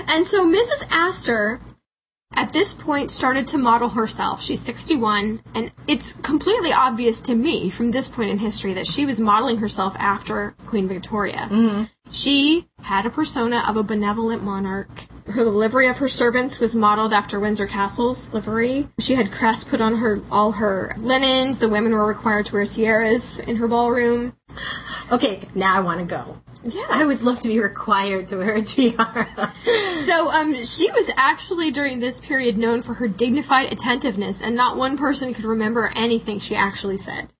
[0.08, 0.86] And so Mrs.
[0.90, 1.60] Astor,
[2.36, 4.42] at this point, started to model herself.
[4.42, 9.06] She's 61, and it's completely obvious to me from this point in history that she
[9.06, 11.48] was modeling herself after Queen Victoria.
[12.12, 15.06] She had a persona of a benevolent monarch.
[15.26, 18.88] Her livery of her servants was modeled after Windsor Castle's livery.
[18.98, 21.58] She had crests put on her all her linens.
[21.58, 24.36] The women were required to wear tiaras in her ballroom.
[25.10, 26.42] Okay, now I want to go.
[26.64, 29.52] Yeah, I would love to be required to wear a tiara.
[29.94, 34.76] So, um, she was actually during this period known for her dignified attentiveness, and not
[34.76, 37.32] one person could remember anything she actually said.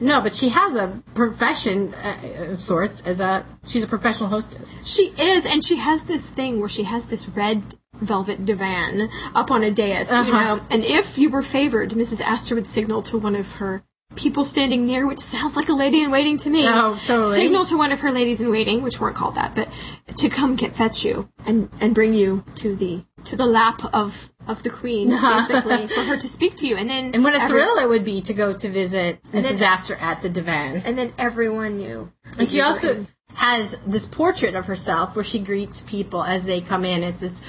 [0.00, 4.86] No, but she has a profession uh, of sorts as a she's a professional hostess.
[4.86, 7.62] She is, and she has this thing where she has this red
[7.94, 10.30] velvet divan up on a dais, you Uh-huh.
[10.56, 12.20] know, and if you were favored, Mrs.
[12.22, 13.82] Astor would signal to one of her
[14.14, 16.66] people standing near, which sounds like a lady in waiting to me.
[16.66, 17.34] Oh, totally.
[17.34, 19.68] Signal to one of her ladies in waiting, which weren't called that, but
[20.16, 24.32] to come get fetch you and and bring you to the to the lap of
[24.48, 27.40] of the queen, basically, for her to speak to you, and then And what a
[27.40, 29.62] every- thrill it would be to go to visit then- Mrs.
[29.62, 30.82] Astor at the divan.
[30.84, 32.10] And then everyone knew.
[32.38, 33.08] And she you were also in.
[33.34, 37.02] has this portrait of herself where she greets people as they come in.
[37.02, 37.42] It's this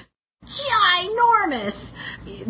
[0.46, 1.94] ginormous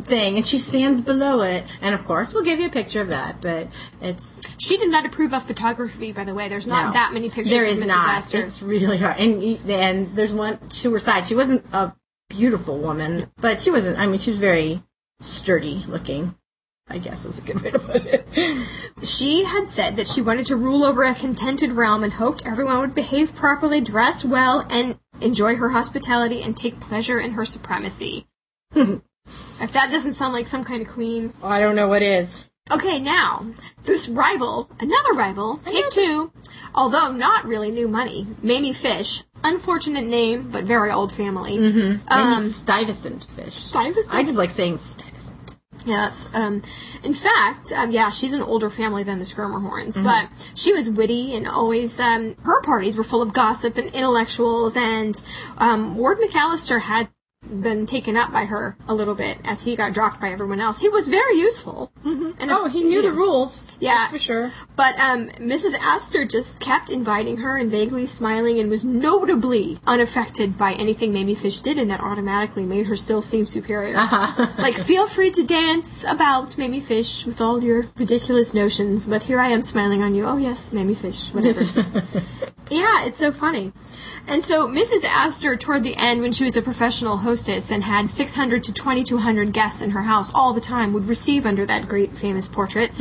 [0.04, 1.64] thing, and she stands below it.
[1.82, 3.68] And of course, we'll give you a picture of that, but
[4.02, 6.50] it's She did not approve of photography, by the way.
[6.50, 6.93] There's not no.
[6.93, 7.88] that many pictures There of is Mrs.
[7.88, 8.10] not.
[8.10, 8.38] Astor.
[8.39, 9.18] It's really hard.
[9.20, 11.28] And and there's one to her side.
[11.28, 11.93] She wasn't a
[12.30, 13.99] beautiful woman, but she wasn't.
[13.99, 14.82] I mean, she was very
[15.19, 16.36] sturdy looking.
[16.91, 18.27] I guess is a good way to put it.
[19.03, 22.80] She had said that she wanted to rule over a contented realm and hoped everyone
[22.80, 28.27] would behave properly, dress well, and enjoy her hospitality and take pleasure in her supremacy.
[28.75, 31.32] if that doesn't sound like some kind of queen.
[31.43, 32.49] I don't know what is.
[32.72, 33.45] Okay, now,
[33.84, 36.32] this rival, another rival, Take Two,
[36.76, 41.57] although not really new money, Mamie Fish, unfortunate name, but very old family.
[41.57, 43.55] Maybe Um, Stuyvesant fish.
[43.55, 44.13] Stuyvesant?
[44.15, 45.55] I just like saying Stuyvesant.
[45.86, 46.61] Yeah, that's, um,
[47.03, 50.03] in fact, um, yeah, she's an older family than the Schermerhorns, Mm-hmm.
[50.03, 54.76] but she was witty and always, um, her parties were full of gossip and intellectuals,
[54.78, 55.24] and,
[55.57, 57.07] um, Ward McAllister had
[57.50, 60.80] been taken up by her a little bit as he got dropped by everyone else.
[60.80, 61.91] He was very useful.
[62.06, 62.32] Mm-hmm.
[62.39, 63.70] And Oh, he knew the rules.
[63.80, 64.08] Yeah.
[64.10, 64.52] For sure.
[64.76, 65.74] But um, Mrs.
[65.82, 71.36] Astor just kept inviting her and vaguely smiling and was notably unaffected by anything Mamie
[71.36, 73.93] Fish did, and that automatically made her still seem superior.
[74.58, 79.39] like, feel free to dance about Mamie Fish with all your ridiculous notions, but here
[79.39, 80.26] I am smiling on you.
[80.26, 81.64] Oh, yes, Mamie Fish, whatever.
[82.70, 83.72] yeah, it's so funny.
[84.28, 85.06] And so Mrs.
[85.06, 89.54] Astor, toward the end, when she was a professional hostess and had 600 to 2,200
[89.54, 92.92] guests in her house all the time, would receive under that great famous portrait.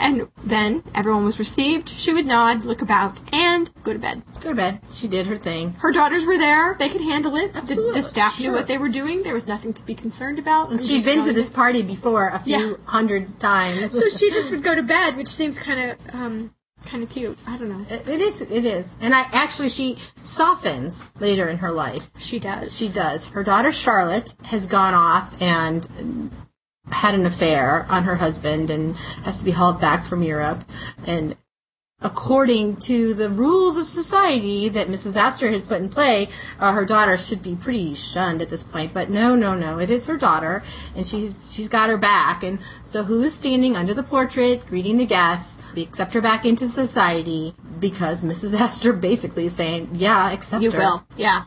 [0.00, 1.88] And then everyone was received.
[1.88, 4.22] She would nod, look about, and go to bed.
[4.40, 4.80] Go to bed.
[4.90, 5.74] She did her thing.
[5.74, 6.74] Her daughters were there.
[6.78, 7.52] They could handle it.
[7.52, 9.22] The, Absolutely, the staff knew what they were doing.
[9.22, 10.72] There was nothing to be concerned about.
[10.72, 12.74] I'm She's been to this party before a few Yeah.
[12.86, 13.92] hundred times.
[13.92, 16.54] So she just would go to bed, which seems kind of, um,
[16.86, 17.38] kind of cute.
[17.46, 17.84] I don't know.
[17.94, 18.42] It- it is.
[18.42, 18.96] It is.
[19.00, 22.10] And I actually, she softens later in her life.
[22.18, 22.76] She does.
[22.76, 23.26] She does.
[23.28, 26.30] Her daughter Charlotte has gone off and
[26.90, 30.64] had an affair on her husband and has to be hauled back from Europe.
[31.06, 31.36] And
[32.04, 35.16] according to the rules of society that Mrs.
[35.16, 36.28] Astor has put in play,
[36.60, 38.92] uh, her daughter should be pretty shunned at this point.
[38.92, 39.78] But no, no, no.
[39.78, 40.62] It is her daughter,
[40.94, 42.44] and she's she's got her back.
[42.44, 45.62] And so, who is standing under the portrait, greeting the guests?
[45.74, 48.54] We accept her back into society because Mrs.
[48.60, 51.44] Astor basically is saying, "Yeah, accept You her." will, yeah.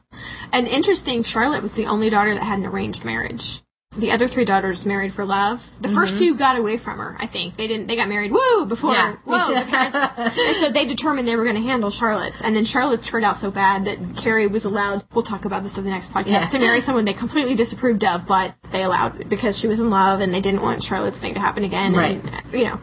[0.51, 3.61] And interesting, Charlotte was the only daughter that had an arranged marriage.
[3.95, 5.71] The other three daughters married for love.
[5.81, 6.23] The first mm-hmm.
[6.23, 7.15] two got away from her.
[7.19, 7.87] I think they didn't.
[7.87, 8.31] They got married.
[8.31, 8.65] Woo!
[8.65, 9.15] Before Yeah.
[9.25, 9.97] whoa, the parents.
[9.97, 12.41] and so they determined they were going to handle Charlotte's.
[12.41, 15.03] And then Charlotte turned out so bad that Carrie was allowed.
[15.13, 16.27] We'll talk about this in the next podcast.
[16.27, 16.41] Yeah.
[16.41, 20.19] To marry someone they completely disapproved of, but they allowed because she was in love
[20.19, 21.93] and they didn't want Charlotte's thing to happen again.
[21.93, 22.21] Right.
[22.21, 22.79] And, you know.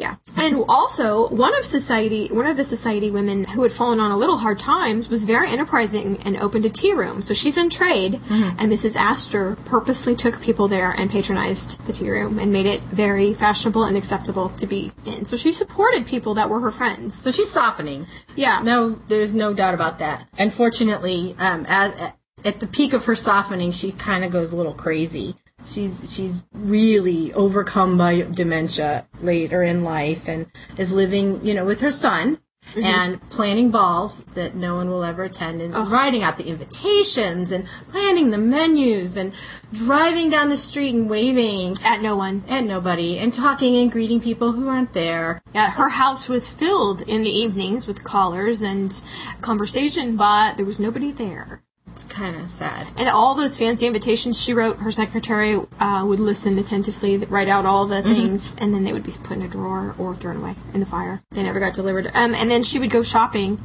[0.00, 0.16] Yeah.
[0.36, 4.16] And also, one of society, one of the society women who had fallen on a
[4.16, 7.20] little hard times was very enterprising and opened a tea room.
[7.20, 8.96] So she's in trade, and Mrs.
[8.96, 13.84] Astor purposely took people there and patronized the tea room and made it very fashionable
[13.84, 15.26] and acceptable to be in.
[15.26, 17.14] So she supported people that were her friends.
[17.14, 18.06] So she's softening.
[18.36, 18.60] Yeah.
[18.62, 20.26] No, there's no doubt about that.
[20.38, 24.74] Unfortunately, um, as, at the peak of her softening, she kind of goes a little
[24.74, 25.36] crazy.
[25.66, 30.46] She's she's really overcome by dementia later in life and
[30.78, 32.38] is living, you know, with her son
[32.70, 32.84] mm-hmm.
[32.84, 37.66] and planning balls that no one will ever attend and writing out the invitations and
[37.88, 39.32] planning the menus and
[39.72, 42.44] driving down the street and waving At no one.
[42.48, 45.42] at nobody and talking and greeting people who aren't there.
[45.54, 49.00] Yeah, her house was filled in the evenings with callers and
[49.40, 51.62] conversation, but there was nobody there.
[52.00, 52.88] It's kind of sad.
[52.96, 57.66] And all those fancy invitations she wrote, her secretary uh, would listen attentively, write out
[57.66, 60.54] all the things, and then they would be put in a drawer or thrown away
[60.72, 61.20] in the fire.
[61.30, 62.06] They never got delivered.
[62.14, 63.62] Um, and then she would go shopping,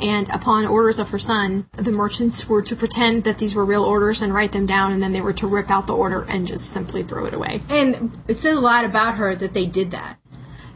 [0.00, 3.82] and upon orders of her son, the merchants were to pretend that these were real
[3.82, 6.46] orders and write them down, and then they were to rip out the order and
[6.46, 7.62] just simply throw it away.
[7.68, 10.18] And it says a lot about her that they did that.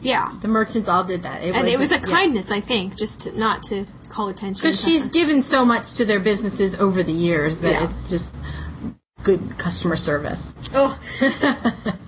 [0.01, 0.33] Yeah.
[0.41, 1.41] The merchants all did that.
[1.41, 2.01] And it was a yeah.
[2.01, 4.61] kindness, I think, just to, not to call attention.
[4.67, 7.83] Because she's given so much to their businesses over the years that Yeah.
[7.83, 8.35] it's just
[9.23, 10.55] good customer service.
[10.73, 10.97] Oh.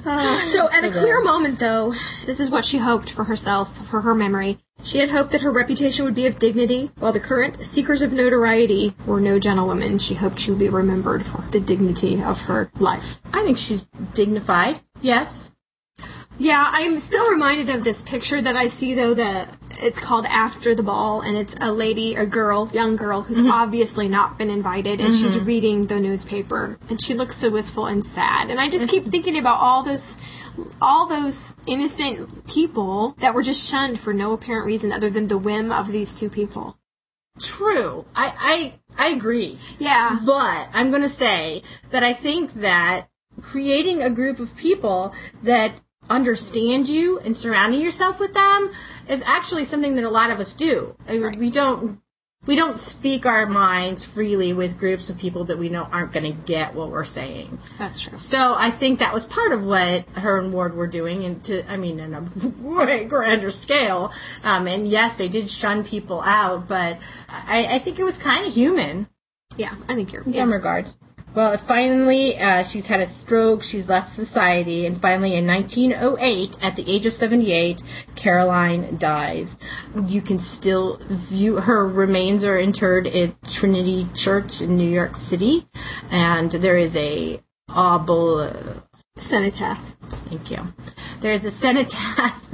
[0.05, 1.93] Uh, so, at a clear moment, though,
[2.25, 4.59] this is what she hoped for herself, for her memory.
[4.83, 8.13] She had hoped that her reputation would be of dignity, while the current seekers of
[8.13, 9.99] notoriety were no gentlewomen.
[9.99, 13.19] She hoped she would be remembered for the dignity of her life.
[13.33, 14.79] I think she's dignified.
[15.01, 15.53] Yes.
[16.39, 20.73] Yeah, I'm still reminded of this picture that I see though that it's called After
[20.73, 23.51] the Ball and it's a lady, a girl, young girl who's mm-hmm.
[23.51, 25.45] obviously not been invited and she's mm-hmm.
[25.45, 28.49] reading the newspaper and she looks so wistful and sad.
[28.49, 30.17] And I just keep thinking about all this
[30.81, 35.37] all those innocent people that were just shunned for no apparent reason other than the
[35.37, 36.77] whim of these two people.
[37.39, 38.05] True.
[38.15, 39.59] I, I, I agree.
[39.77, 40.19] Yeah.
[40.25, 43.07] But I'm going to say that I think that
[43.41, 45.13] creating a group of people
[45.43, 45.79] that
[46.09, 48.71] understand you and surrounding yourself with them
[49.07, 50.95] is actually something that a lot of us do.
[51.07, 51.37] Right.
[51.37, 52.01] We don't
[52.45, 56.23] we don't speak our minds freely with groups of people that we know aren't going
[56.23, 57.59] to get what we're saying.
[57.77, 58.17] That's true.
[58.17, 61.69] So I think that was part of what her and Ward were doing, and to
[61.69, 62.25] I mean, in a
[62.61, 64.13] way grander scale.
[64.43, 66.97] Um, and yes, they did shun people out, but
[67.27, 69.09] I, I think it was kind of human
[69.57, 70.41] Yeah, I think you're in yeah.
[70.43, 70.97] some regards.
[71.35, 73.61] Well, finally, uh, she's had a stroke.
[73.63, 77.83] She's left society, and finally, in 1908, at the age of 78,
[78.15, 79.59] Caroline dies.
[80.07, 85.67] You can still view her remains are interred at Trinity Church in New York City,
[86.11, 88.81] and there is a obel.
[89.17, 89.97] Cenotaph.
[90.29, 90.59] Thank you.
[91.19, 92.53] There is a cenotaph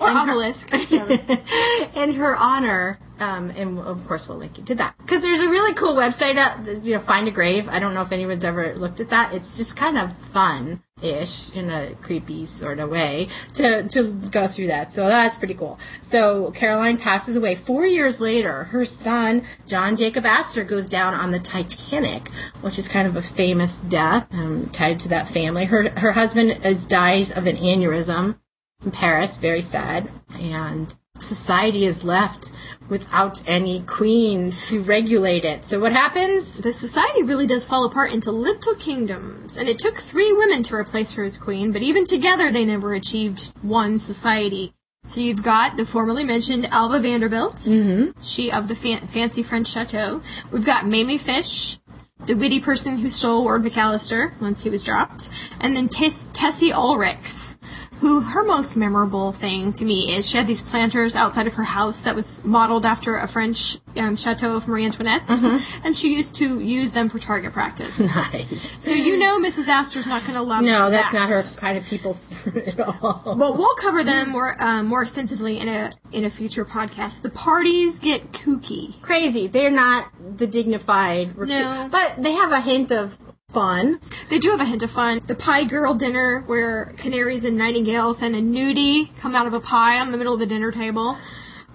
[0.00, 0.72] Or in her- obelisk.
[0.72, 1.12] whichever.
[1.94, 2.98] in her honor.
[3.18, 6.34] Um, and of course, we'll link you to that because there's a really cool website.
[6.34, 7.68] That, you know, find a grave.
[7.68, 9.32] I don't know if anyone's ever looked at that.
[9.32, 14.46] It's just kind of fun ish in a creepy sort of way to to go
[14.46, 14.92] through that.
[14.92, 15.78] So that's pretty cool.
[16.02, 18.64] So Caroline passes away four years later.
[18.64, 22.28] Her son John Jacob Astor goes down on the Titanic,
[22.60, 25.66] which is kind of a famous death um, tied to that family.
[25.66, 28.38] Her her husband is dies of an aneurysm
[28.84, 30.08] in Paris, very sad,
[30.38, 32.52] and society is left
[32.88, 35.64] without any queen to regulate it.
[35.64, 36.58] So what happens?
[36.58, 40.76] the society really does fall apart into little kingdoms, and it took three women to
[40.76, 44.72] replace her as queen, but even together they never achieved one society.
[45.06, 48.20] So you've got the formerly mentioned Alva Vanderbilt, mm-hmm.
[48.22, 50.22] she of the fan- fancy French chateau.
[50.50, 51.78] We've got Mamie Fish,
[52.24, 55.28] the witty person who stole Ward McAllister once he was dropped,
[55.60, 57.56] and then Tess- Tessie Oelrichs,
[58.00, 61.64] who her most memorable thing to me is she had these planters outside of her
[61.64, 65.30] house that was modeled after a French um, chateau of Marie Antoinette's,
[65.84, 68.00] and she used to use them for target practice.
[68.00, 68.84] Nice.
[68.84, 69.68] So you know Mrs.
[69.68, 70.70] Astor's not going to love that.
[70.70, 71.18] No, that's that.
[71.20, 72.16] not her kind of people
[72.46, 73.34] at all.
[73.36, 77.22] But we'll cover them more um, more extensively in a in a future podcast.
[77.22, 79.00] The parties get kooky.
[79.02, 79.46] Crazy.
[79.46, 81.36] They're not the dignified.
[81.36, 81.88] No.
[81.90, 83.18] But they have a hint of
[83.56, 84.00] fun.
[84.28, 85.20] They do have a hint of fun.
[85.26, 89.60] The pie girl dinner, where canaries and nightingales and a nudie come out of a
[89.60, 91.16] pie on the middle of the dinner table.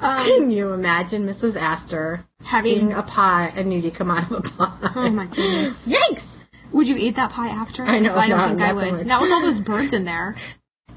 [0.02, 1.56] Um, Can you imagine Mrs.
[1.60, 4.92] Astor Having- seeing a pie, a nudie come out of a pie?
[4.96, 5.88] Oh my goodness!
[5.92, 6.40] Yikes!
[6.72, 7.84] Would you eat that pie after?
[7.84, 9.08] I know, I don't not- think I so would.
[9.08, 10.36] Not with all those birds in there.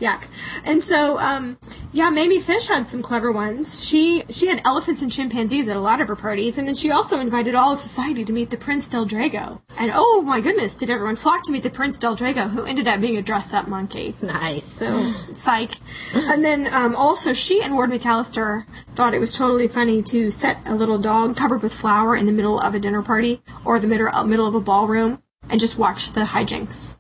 [0.01, 0.27] Yuck.
[0.65, 1.57] And so, um,
[1.93, 3.87] yeah, Mamie Fish had some clever ones.
[3.87, 6.91] She she had elephants and chimpanzees at a lot of her parties, and then she
[6.91, 9.61] also invited all of society to meet the Prince Del Drago.
[9.79, 12.89] And oh my goodness, did everyone flock to meet the Prince Del Drago, who ended
[12.89, 14.15] up being a dress-up monkey.
[14.21, 14.65] Nice.
[14.65, 15.77] So, psych.
[16.15, 18.65] And then um, also, she and Ward McAllister
[18.97, 22.33] thought it was totally funny to set a little dog covered with flour in the
[22.33, 26.13] middle of a dinner party or the middle, middle of a ballroom and just watch
[26.13, 26.99] the hijinks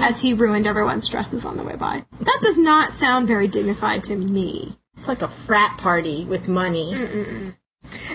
[0.00, 2.04] as he ruined everyone's dresses on the way by.
[2.20, 4.76] That does not sound very dignified to me.
[4.96, 7.54] It's like a frat party with money.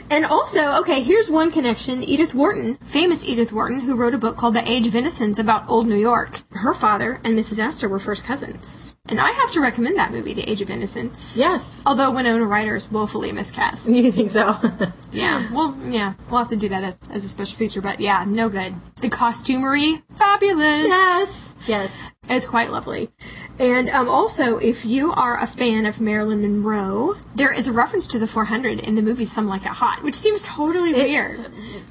[0.09, 2.03] And also, okay, here's one connection.
[2.03, 5.69] Edith Wharton, famous Edith Wharton, who wrote a book called The Age of Innocence about
[5.69, 6.39] old New York.
[6.51, 7.59] Her father and Mrs.
[7.59, 8.95] Astor were first cousins.
[9.07, 11.37] And I have to recommend that movie, The Age of Innocence.
[11.37, 11.81] Yes.
[11.85, 13.87] Although Winona Ryder is woefully miscast.
[13.89, 14.55] You think so?
[15.11, 18.47] Yeah, well, yeah, we'll have to do that as a special feature, but yeah, no
[18.47, 18.75] good.
[18.97, 20.85] The costumery, fabulous.
[20.87, 21.55] yes.
[21.67, 22.11] Yes.
[22.29, 23.09] It's quite lovely.
[23.57, 28.05] And um, also, if you are a fan of Marilyn Monroe, there is a reference
[28.07, 31.39] to the 400 in the movie Some Like It Hot, which seems totally weird.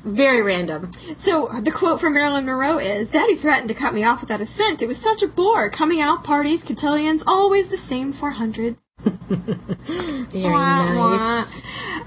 [0.05, 0.91] Very random.
[1.16, 4.47] So the quote from Marilyn Monroe is, Daddy threatened to cut me off without a
[4.47, 4.80] cent.
[4.80, 5.68] It was such a bore.
[5.70, 8.76] Coming out, parties, cotillions, always the same 400.
[9.01, 10.97] Very Wah, nice.
[10.97, 11.45] wah.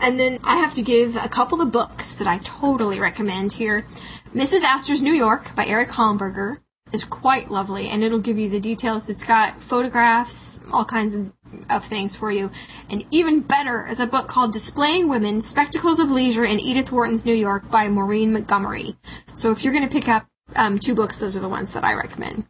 [0.01, 3.85] And then I have to give a couple of books that I totally recommend here.
[4.33, 4.63] Mrs.
[4.63, 6.57] Astor's New York by Eric Homberger
[6.93, 9.09] is quite lovely, and it'll give you the details.
[9.09, 11.31] It's got photographs, all kinds of,
[11.69, 12.51] of things for you.
[12.89, 17.25] And even better is a book called Displaying Women, Spectacles of Leisure in Edith Wharton's
[17.25, 18.95] New York by Maureen Montgomery.
[19.35, 21.83] So if you're going to pick up um, two books, those are the ones that
[21.83, 22.45] I recommend.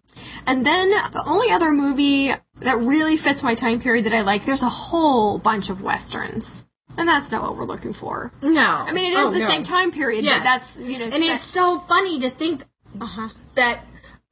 [0.47, 4.45] And then the only other movie that really fits my time period that I like,
[4.45, 6.67] there's a whole bunch of westerns.
[6.97, 8.31] And that's not what we're looking for.
[8.41, 8.61] No.
[8.61, 9.47] I mean, it is Oh, the no.
[9.47, 10.39] same time period, Yes.
[10.39, 12.65] but that's, you know, And set- it's so funny to think
[12.99, 13.29] uh-huh.
[13.55, 13.85] that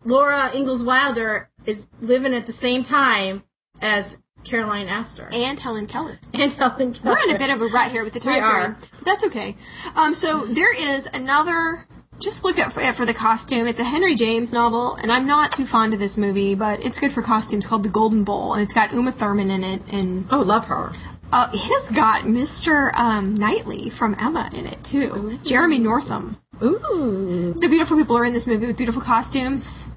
[0.06, 3.44] Laura Ingalls Wilder is living at the same time
[3.82, 6.20] as Caroline Astor and Helen Keller.
[6.34, 7.16] and Helen Keller.
[7.16, 8.60] We're in a bit of a rut here with the time We are.
[8.62, 8.76] period.
[8.98, 9.58] But that's okay.
[9.96, 11.86] Um, so there is another.
[12.20, 13.68] Just look at for, for the costume.
[13.68, 17.00] It's a Henry James novel, and I'm not too fond of this movie, but it's
[17.00, 17.66] good for costumes.
[17.66, 20.92] Called The Golden Bowl, and it's got Uma Thurman in it, and Oh, love her.
[21.32, 22.94] uh, it has got Mr.
[22.96, 25.40] Um, Knightley from Emma in it too.
[25.44, 26.38] Jeremy Northam.
[26.62, 27.54] Ooh.
[27.54, 29.88] The beautiful people are in this movie with beautiful costumes.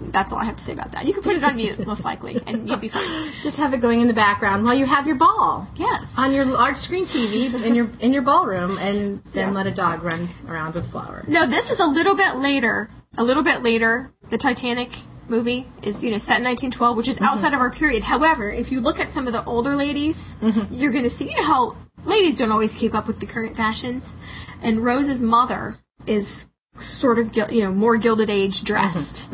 [0.00, 1.04] That's all I have to say about that.
[1.04, 3.04] You can put it on mute, most likely, and you'll be fine.
[3.42, 6.18] Just have it going in the background while you have your ball Yes.
[6.18, 10.02] on your large screen TV in your in your ballroom, and then let a dog
[10.02, 11.24] run around with flour.
[11.28, 12.88] No, this is a little bit later.
[13.18, 14.10] A little bit later.
[14.30, 14.90] The Titanic
[15.28, 17.26] movie is, you know, set in 1912, which is mm-hmm.
[17.26, 18.04] outside of our period.
[18.04, 20.72] However, if you look at some of the older ladies, mm-hmm.
[20.72, 23.56] you're going to see, you know how ladies don't always keep up with the current
[23.56, 24.16] fashions.
[24.62, 26.48] And Rose's mother is
[26.78, 29.30] sort of, you know, more Gilded Age dressed.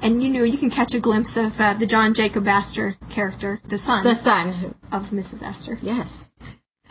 [0.00, 3.60] And, you know, you can catch a glimpse of uh, the John Jacob Astor character,
[3.66, 4.74] the son The son.
[4.92, 5.42] of Mrs.
[5.42, 5.76] Astor.
[5.82, 6.30] Yes.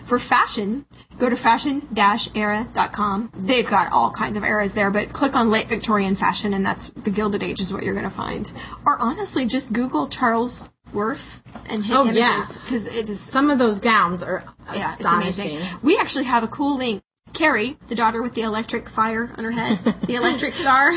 [0.04, 0.86] For fashion,
[1.18, 3.32] go to fashion-era.com.
[3.38, 6.90] They've got all kinds of eras there, but click on late Victorian fashion and that's
[6.90, 8.52] the Gilded Age is what you're going to find.
[8.86, 12.46] Or honestly, just Google Charles Worth and hit Oh, images yeah.
[12.64, 14.44] because it is Some of those gowns are
[14.74, 15.58] yeah, it's astonishing.
[15.58, 15.80] amazing.
[15.84, 17.04] We actually have a cool link.
[17.38, 20.92] Carrie, the daughter with the electric fire on her head, the electric star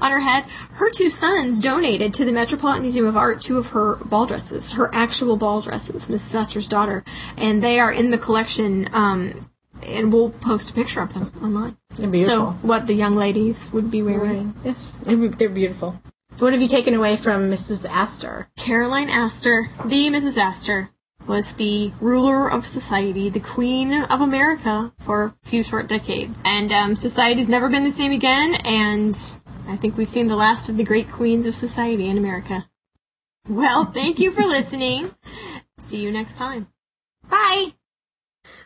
[0.00, 3.68] on her head, her two sons donated to the Metropolitan Museum of Art two of
[3.68, 6.34] her ball dresses, her actual ball dresses, Mrs.
[6.34, 7.04] Astor's daughter,
[7.38, 8.88] and they are in the collection.
[8.92, 9.48] Um,
[9.86, 11.76] and we'll post a picture of them online.
[11.90, 12.36] They're beautiful.
[12.36, 14.52] So, what the young ladies would be wearing.
[14.64, 16.02] Yes, they're they're beautiful.
[16.34, 17.88] So, what have you taken away from Mrs.
[17.88, 18.48] Astor?
[18.56, 20.36] Caroline Astor, the Mrs.
[20.36, 20.90] Astor,
[21.28, 26.36] was the ruler of society, the queen of America for a few short decades.
[26.44, 29.14] And um, society's never been the same again, and
[29.68, 32.68] I think we've seen the last of the great queens of society in America.
[33.48, 35.14] Well, thank you for listening.
[35.78, 36.68] See you next time.
[37.28, 37.74] Bye.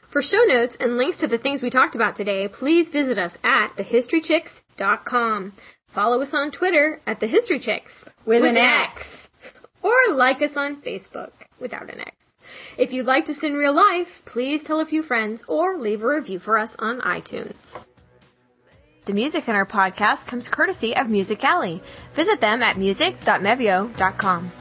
[0.03, 3.39] For show notes and links to the things we talked about today, please visit us
[3.43, 5.53] at thehistorychicks.com.
[5.89, 9.31] Follow us on Twitter at thehistorychix with, an X.
[9.83, 12.22] Or like us on Facebook without an X.
[12.77, 16.09] If you'd like to in real life, please tell a few friends or leave a
[16.09, 17.89] review for us on iTunes.
[19.05, 21.83] The music in our podcast comes courtesy of Music Alley.
[22.15, 24.53] Visit them at music.mevio.com.